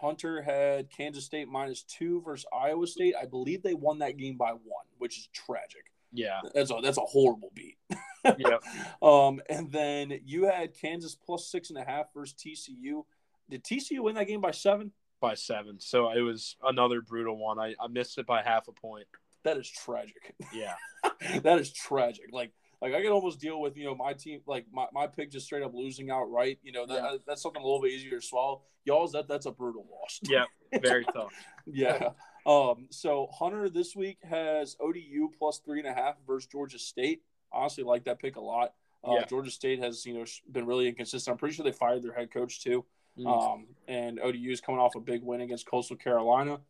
[0.00, 3.14] Hunter had Kansas State minus two versus Iowa State.
[3.20, 5.84] I believe they won that game by one, which is tragic.
[6.12, 7.76] Yeah, that's a that's a horrible beat.
[8.38, 8.58] yeah.
[9.00, 13.04] Um, and then you had Kansas plus six and a half versus TCU.
[13.48, 14.92] Did TCU win that game by seven?
[15.20, 15.78] By seven.
[15.78, 17.58] So it was another brutal one.
[17.58, 19.06] I, I missed it by half a point
[19.44, 20.34] that is tragic.
[20.52, 20.74] Yeah.
[21.42, 22.26] that is tragic.
[22.32, 25.30] Like like I can almost deal with, you know, my team like my, my pick
[25.30, 26.58] just straight up losing outright.
[26.62, 27.16] You know, that, yeah.
[27.26, 28.62] that's something a little bit easier to swallow.
[28.84, 30.20] Y'all's that that's a brutal loss.
[30.22, 30.44] yeah,
[30.82, 31.32] very tough.
[31.66, 32.10] yeah.
[32.46, 37.22] Um, so Hunter this week has ODU plus three and a half versus Georgia State.
[37.52, 38.72] Honestly, like that pick a lot.
[39.06, 39.24] Uh, yeah.
[39.26, 41.32] Georgia State has, you know, been really inconsistent.
[41.32, 42.84] I'm pretty sure they fired their head coach too.
[43.18, 43.26] Mm.
[43.26, 46.60] Um, and ODU is coming off a big win against Coastal Carolina.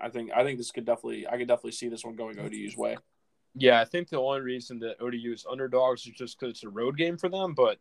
[0.00, 2.76] I think I think this could definitely I could definitely see this one going ODU's
[2.76, 2.96] way.
[3.54, 6.68] Yeah, I think the only reason that ODU is underdogs is just because it's a
[6.68, 7.54] road game for them.
[7.54, 7.78] But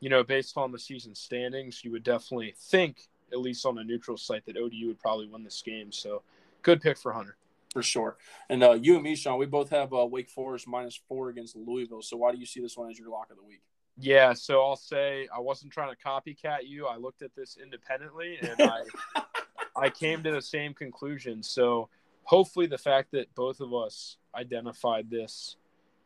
[0.00, 3.84] you know, based on the season standings, you would definitely think at least on a
[3.84, 5.92] neutral site, that ODU would probably win this game.
[5.92, 6.22] So,
[6.62, 7.36] good pick for Hunter
[7.74, 8.16] for sure.
[8.48, 11.56] And uh, you and me, Sean, we both have uh, Wake Forest minus four against
[11.56, 12.02] Louisville.
[12.02, 13.60] So why do you see this one as your lock of the week?
[13.98, 16.86] Yeah, so I'll say I wasn't trying to copycat you.
[16.86, 18.82] I looked at this independently and I
[19.76, 21.42] I came to the same conclusion.
[21.42, 21.88] So
[22.22, 25.56] hopefully the fact that both of us identified this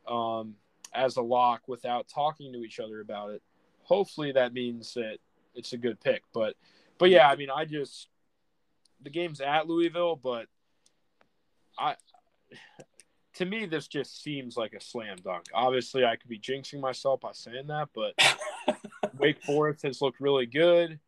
[0.06, 0.54] um,
[0.94, 3.42] as a lock without talking to each other about it,
[3.82, 5.18] hopefully that means that
[5.54, 6.22] it's a good pick.
[6.32, 6.54] But
[6.98, 8.08] but yeah, I mean I just
[9.02, 10.46] the game's at Louisville, but
[11.78, 11.96] I
[13.34, 15.46] to me this just seems like a slam dunk.
[15.54, 18.14] Obviously, I could be jinxing myself by saying that, but
[19.18, 20.98] Wake Forest has looked really good.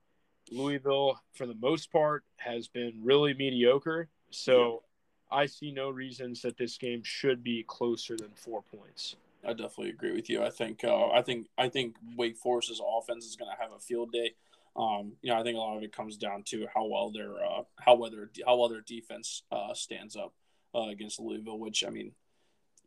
[0.53, 4.09] Louisville, for the most part, has been really mediocre.
[4.31, 4.83] So.
[5.31, 9.17] I see no reasons that this game should be closer than four points.
[9.45, 10.43] I definitely agree with you.
[10.43, 13.79] I think uh, I think I think Wake Forest's offense is going to have a
[13.79, 14.35] field day.
[14.77, 17.35] Um, you know, I think a lot of it comes down to how well their
[17.43, 20.35] uh, how well their how well their defense uh, stands up
[20.75, 22.13] uh, against Louisville, which I mean,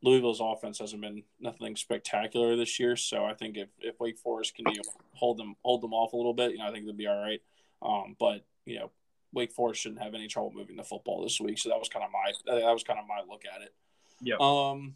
[0.01, 2.95] Louisville's offense hasn't been nothing spectacular this year.
[2.95, 4.83] So I think if, if Wake Forest can you know,
[5.13, 7.21] hold them hold them off a little bit, you know, I think they'll be all
[7.21, 7.41] right.
[7.81, 8.91] Um, but you know,
[9.34, 11.57] Wake Forest shouldn't have any trouble moving the football this week.
[11.57, 13.73] So that was kind of my that was kind of my look at it.
[14.21, 14.36] Yeah.
[14.39, 14.95] Um,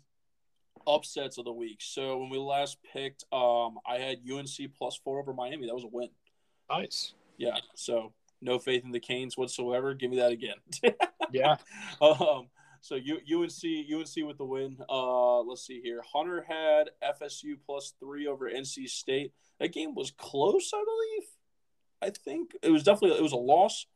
[0.86, 1.80] upsets of the week.
[1.82, 5.68] So when we last picked, um, I had UNC plus four over Miami.
[5.68, 6.10] That was a win.
[6.70, 7.14] Nice.
[7.38, 7.58] Yeah.
[7.76, 9.94] So no faith in the Canes whatsoever.
[9.94, 10.56] Give me that again.
[11.32, 11.58] yeah.
[12.02, 12.48] Um,
[12.82, 14.78] so U, UNC UNC with the win.
[14.90, 16.02] Uh, let's see here.
[16.14, 19.34] Hunter had FSU plus three over NC State.
[19.60, 21.28] That game was close, I believe.
[22.02, 23.88] I think it was definitely it was a loss,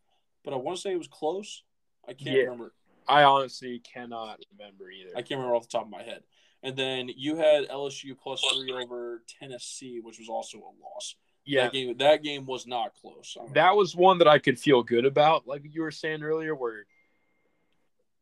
[0.43, 1.63] but I want to say it was close.
[2.07, 2.43] I can't yeah.
[2.43, 2.73] remember.
[3.07, 5.11] I honestly cannot remember either.
[5.11, 6.23] I can't remember off the top of my head.
[6.63, 11.15] And then you had LSU plus three over Tennessee, which was also a loss.
[11.43, 13.35] Yeah, that game, that game was not close.
[13.53, 16.85] That was one that I could feel good about, like you were saying earlier, where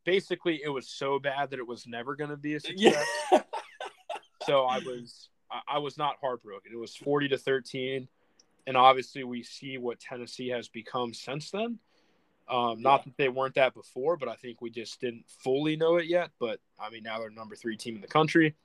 [0.06, 3.06] basically it was so bad that it was never going to be a success.
[3.30, 3.42] Yeah.
[4.46, 5.30] so I was
[5.68, 6.72] I was not heartbroken.
[6.72, 8.08] It was 40 to 13
[8.70, 11.80] and obviously we see what Tennessee has become since then.
[12.50, 15.98] Um, not that they weren't that before, but I think we just didn't fully know
[15.98, 16.32] it yet.
[16.40, 18.56] But I mean, now they're number three team in the country.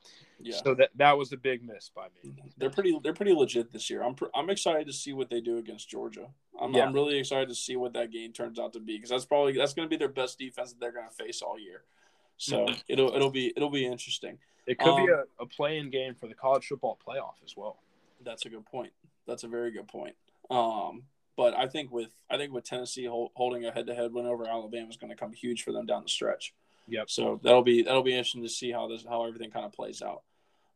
[0.41, 0.57] Yeah.
[0.65, 2.33] So that that was a big miss by me.
[2.57, 4.03] They're pretty they're pretty legit this year.
[4.03, 6.29] I'm I'm excited to see what they do against Georgia.
[6.59, 6.87] I'm, yeah.
[6.87, 9.53] I'm really excited to see what that game turns out to be because that's probably
[9.53, 11.83] that's going to be their best defense that they're going to face all year.
[12.37, 12.75] So mm-hmm.
[12.89, 14.39] it'll it'll be it'll be interesting.
[14.67, 17.77] It could um, be a, a play-in game for the college football playoff as well.
[18.25, 18.93] That's a good point.
[19.27, 20.15] That's a very good point.
[20.51, 21.03] Um,
[21.37, 24.89] but I think with I think with Tennessee hold, holding a head-to-head win over Alabama
[24.89, 26.55] is going to come huge for them down the stretch.
[26.89, 27.11] Yep.
[27.11, 30.03] So that'll be that'll be interesting to see how this how everything kind of plays
[30.03, 30.23] out.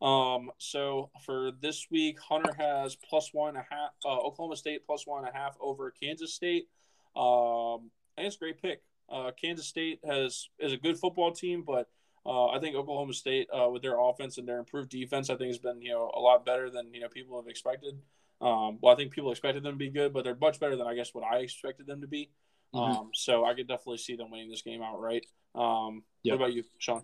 [0.00, 3.90] Um, so for this week, Hunter has plus one and a half.
[4.04, 6.68] Uh, Oklahoma State plus one and a half over Kansas State.
[7.16, 8.82] Um, I think it's a great pick.
[9.10, 11.88] Uh, Kansas State has is a good football team, but
[12.24, 15.48] uh, I think Oklahoma State uh, with their offense and their improved defense, I think
[15.48, 17.98] has been you know a lot better than you know people have expected.
[18.40, 20.86] Um, well, I think people expected them to be good, but they're much better than
[20.86, 22.30] I guess what I expected them to be.
[22.74, 23.00] Mm-hmm.
[23.00, 25.26] Um, so I could definitely see them winning this game outright.
[25.54, 26.38] Um, yep.
[26.38, 27.02] What about you, Sean?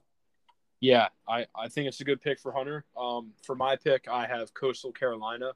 [0.81, 2.85] Yeah, I, I think it's a good pick for Hunter.
[2.97, 5.53] Um, for my pick, I have Coastal Carolina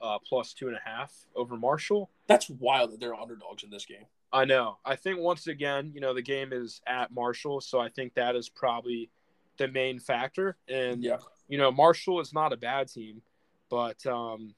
[0.00, 2.10] uh, plus two and a half over Marshall.
[2.26, 4.06] That's wild that they're underdogs in this game.
[4.32, 4.78] I know.
[4.84, 8.34] I think once again, you know, the game is at Marshall, so I think that
[8.34, 9.10] is probably
[9.58, 10.56] the main factor.
[10.68, 13.22] And yeah, you know, Marshall is not a bad team,
[13.70, 14.54] but um,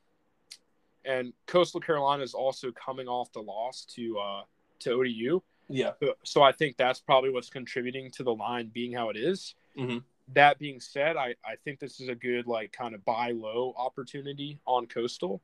[1.06, 4.42] and Coastal Carolina is also coming off the loss to uh,
[4.80, 5.42] to ODU.
[5.68, 5.92] Yeah.
[6.22, 9.54] So I think that's probably what's contributing to the line being how it is.
[9.76, 9.98] Mm-hmm.
[10.34, 13.74] That being said, I, I think this is a good like kind of buy low
[13.76, 15.40] opportunity on Coastal.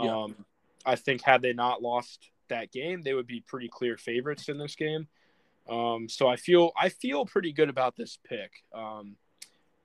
[0.00, 0.24] Yeah.
[0.24, 0.44] Um,
[0.84, 4.58] I think had they not lost that game, they would be pretty clear favorites in
[4.58, 5.06] this game.
[5.68, 8.50] Um, so I feel I feel pretty good about this pick.
[8.74, 9.16] Um,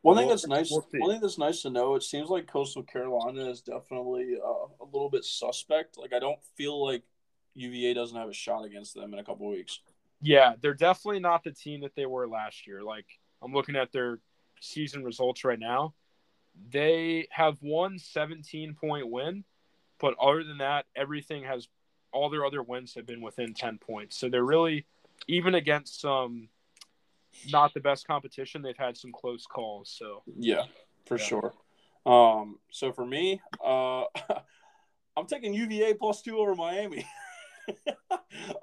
[0.01, 0.71] one thing that's nice.
[0.71, 1.95] One thing that's nice to know.
[1.95, 5.97] It seems like Coastal Carolina is definitely uh, a little bit suspect.
[5.97, 7.03] Like I don't feel like
[7.55, 9.79] UVA doesn't have a shot against them in a couple weeks.
[10.21, 12.81] Yeah, they're definitely not the team that they were last year.
[12.81, 13.05] Like
[13.41, 14.19] I'm looking at their
[14.61, 15.93] season results right now.
[16.71, 19.43] They have one 17 point win,
[19.99, 21.67] but other than that, everything has
[22.11, 24.17] all their other wins have been within 10 points.
[24.17, 24.85] So they're really
[25.27, 26.49] even against some
[27.51, 28.61] not the best competition.
[28.61, 29.95] They've had some close calls.
[29.97, 30.63] So yeah,
[31.05, 31.23] for yeah.
[31.23, 31.53] sure.
[32.05, 34.03] Um, so for me, uh,
[35.17, 37.05] I'm taking UVA plus two over Miami.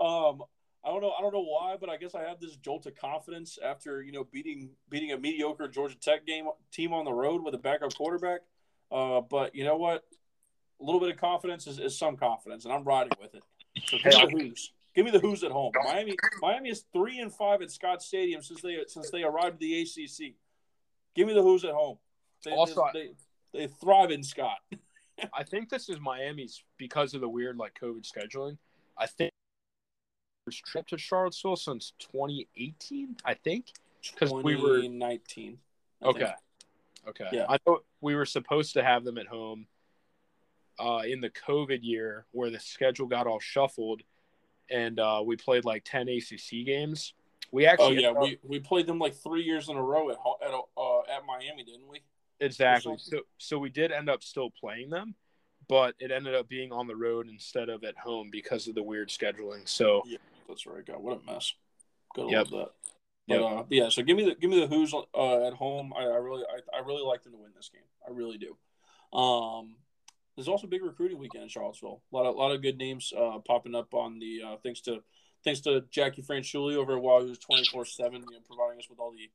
[0.01, 0.43] um,
[0.85, 1.13] I don't know.
[1.19, 4.13] I don't know why, but I guess I have this jolt of confidence after you
[4.13, 7.95] know beating beating a mediocre Georgia Tech game team on the road with a backup
[7.95, 8.41] quarterback.
[8.91, 10.05] Uh, but you know what?
[10.81, 13.43] A little bit of confidence is, is some confidence, and I'm riding with it.
[13.87, 14.73] So give me Hoos.
[14.97, 15.73] Give me the Hoos at home.
[15.85, 19.61] Miami, Miami is three and five at Scott Stadium since they since they arrived at
[19.61, 20.33] the ACC.
[21.15, 21.99] Give me the Hoos at home.
[22.45, 23.11] They, Also- they,
[23.53, 24.59] they, they thrive in Scott.
[25.35, 28.57] I think this is Miami's because of the weird like COVID scheduling.
[28.99, 29.31] I think
[30.47, 33.17] first trip to Charlottesville since 2018.
[33.25, 33.73] I think
[34.13, 35.59] because we were- 2019.
[36.03, 36.19] I Okay.
[36.21, 36.35] think.
[37.09, 37.29] Okay.
[37.33, 37.47] Yeah.
[37.49, 39.67] I know we were supposed to have them at home
[40.79, 44.03] uh, in the COVID year where the schedule got all shuffled
[44.71, 47.15] and uh, we played like 10 ACC games.
[47.53, 50.11] We actually Oh actually yeah, we, we played them like three years in a row
[50.11, 52.01] at at uh, at Miami, didn't we?
[52.41, 52.97] exactly.
[52.99, 55.15] So so we did end up still playing them,
[55.69, 58.83] but it ended up being on the road instead of at home because of the
[58.83, 59.69] weird scheduling.
[59.69, 60.03] So
[60.49, 61.01] That's right, God.
[61.01, 61.53] What a mess.
[62.15, 62.39] Gotta Yep.
[62.39, 62.71] love that.
[63.29, 63.43] But Yep.
[63.43, 65.93] uh, but yeah, so give me the give me the Hoos uh, at home.
[65.97, 67.83] I, I really I, I really like them to win this game.
[68.07, 68.57] I really do.
[69.17, 69.77] Um,
[70.37, 72.03] there's also a big recruiting weekend in Charlottesville.
[72.13, 74.81] A lot of a lot of good names uh, popping up on the uh, thanks
[74.83, 75.03] to
[75.45, 79.13] thanks to Jacquie Franciulli over at twenty four seven, you know, providing us with all
[79.13, 79.31] the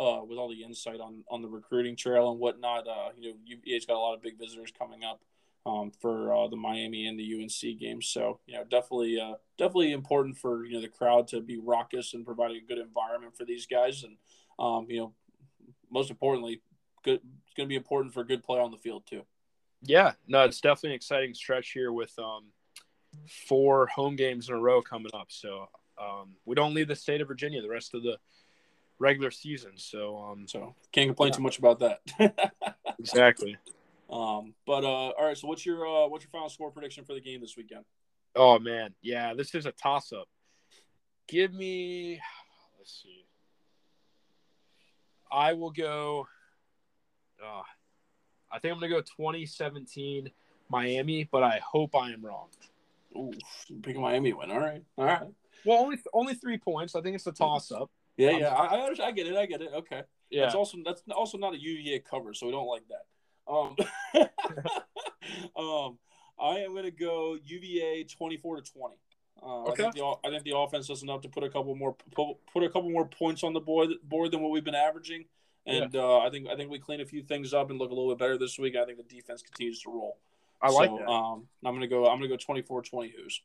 [0.00, 2.86] uh, with all the insight on on the recruiting trail and whatnot.
[2.86, 5.20] Uh, you know, UVA's got a lot of big visitors coming up
[5.64, 8.08] um, for uh, the Miami and the UNC games.
[8.08, 12.12] So you know, definitely, uh, definitely important for you know the crowd to be raucous
[12.12, 14.16] and providing a good environment for these guys, and
[14.58, 15.14] um, you know,
[15.90, 16.60] most importantly,
[17.02, 17.20] good.
[17.46, 19.24] It's going to be important for good play on the field too.
[19.84, 22.44] Yeah, no, it's definitely an exciting stretch here with um,
[23.46, 25.26] four home games in a row coming up.
[25.28, 25.66] So
[26.00, 28.16] um, we don't leave the state of Virginia the rest of the
[28.98, 29.72] regular season.
[29.76, 31.36] So um, So can't complain Yeah.
[31.36, 32.00] too much about that.
[32.98, 33.56] exactly.
[34.10, 35.36] um, but uh, all right.
[35.36, 37.84] So what's your uh, what's your final score prediction for the game this weekend?
[38.34, 40.28] Oh man, yeah, this is a toss up.
[41.28, 42.20] Give me
[42.78, 43.26] let's see.
[45.30, 46.26] I will go
[47.42, 47.62] uh,
[48.52, 50.30] I think I'm gonna go 2017
[50.68, 52.48] Miami, but I hope I am wrong.
[53.16, 53.32] Ooh,
[53.82, 54.50] pick Miami win.
[54.50, 54.82] All right.
[54.96, 55.22] All right.
[55.64, 56.94] Well, only only three points.
[56.94, 57.90] I think it's a toss up.
[58.16, 58.48] Yeah, yeah.
[58.48, 58.94] I, I.
[59.06, 59.36] I get it.
[59.36, 59.70] I get it.
[59.74, 60.02] Okay.
[60.30, 63.06] Yeah, That's also that's also not a UVA cover, so we don't like that.
[63.46, 63.76] Um,
[65.56, 65.98] um,
[66.40, 68.96] I am going to go UVA twenty four to twenty.
[69.42, 69.72] Uh, Okay.
[69.72, 72.36] I think, the, I think the offense does enough to put a couple more put,
[72.52, 75.24] put a couple more points on the board board than what we've been averaging,
[75.66, 77.94] and uh, I think I think we clean a few things up and look a
[77.94, 78.76] little bit better this week.
[78.76, 80.18] I think the defense continues to roll.
[80.60, 81.08] I like that.
[81.08, 82.06] Um, I'm gonna go.
[82.06, 83.42] I'm gonna go 24-20 Hoos.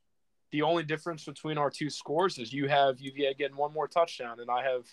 [0.52, 4.40] the only difference between our two scores is you have UVA getting one more touchdown,
[4.40, 4.86] and I have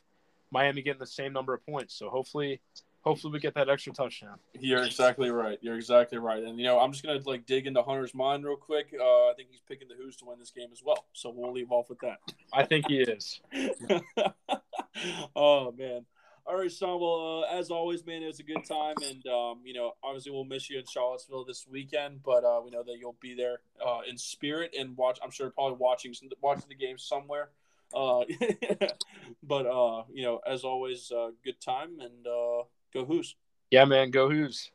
[0.50, 1.94] Miami getting the same number of points.
[1.94, 2.60] So hopefully,
[3.02, 4.38] hopefully we get that extra touchdown.
[4.58, 5.58] You're exactly right.
[5.60, 6.42] You're exactly right.
[6.42, 8.94] And you know, I'm just gonna like dig into Hunter's mind real quick.
[8.98, 11.04] Uh, I think he's picking the Hoos to win this game as well.
[11.12, 12.18] So we'll leave off with that.
[12.52, 13.40] I think he is.
[15.36, 16.06] oh man.
[16.46, 17.00] All right, Sean.
[17.00, 20.30] Well, uh, as always, man, it was a good time, and um, you know, obviously,
[20.30, 23.60] we'll miss you in Charlottesville this weekend, but uh, we know that you'll be there
[23.84, 25.18] uh, in spirit and watch.
[25.24, 27.48] I'm sure probably watching some, watching the game somewhere.
[27.94, 28.24] Uh,
[29.42, 33.36] but uh, you know, as always, uh, good time and go Hoos.
[33.70, 34.70] Yeah, man, go Hoos.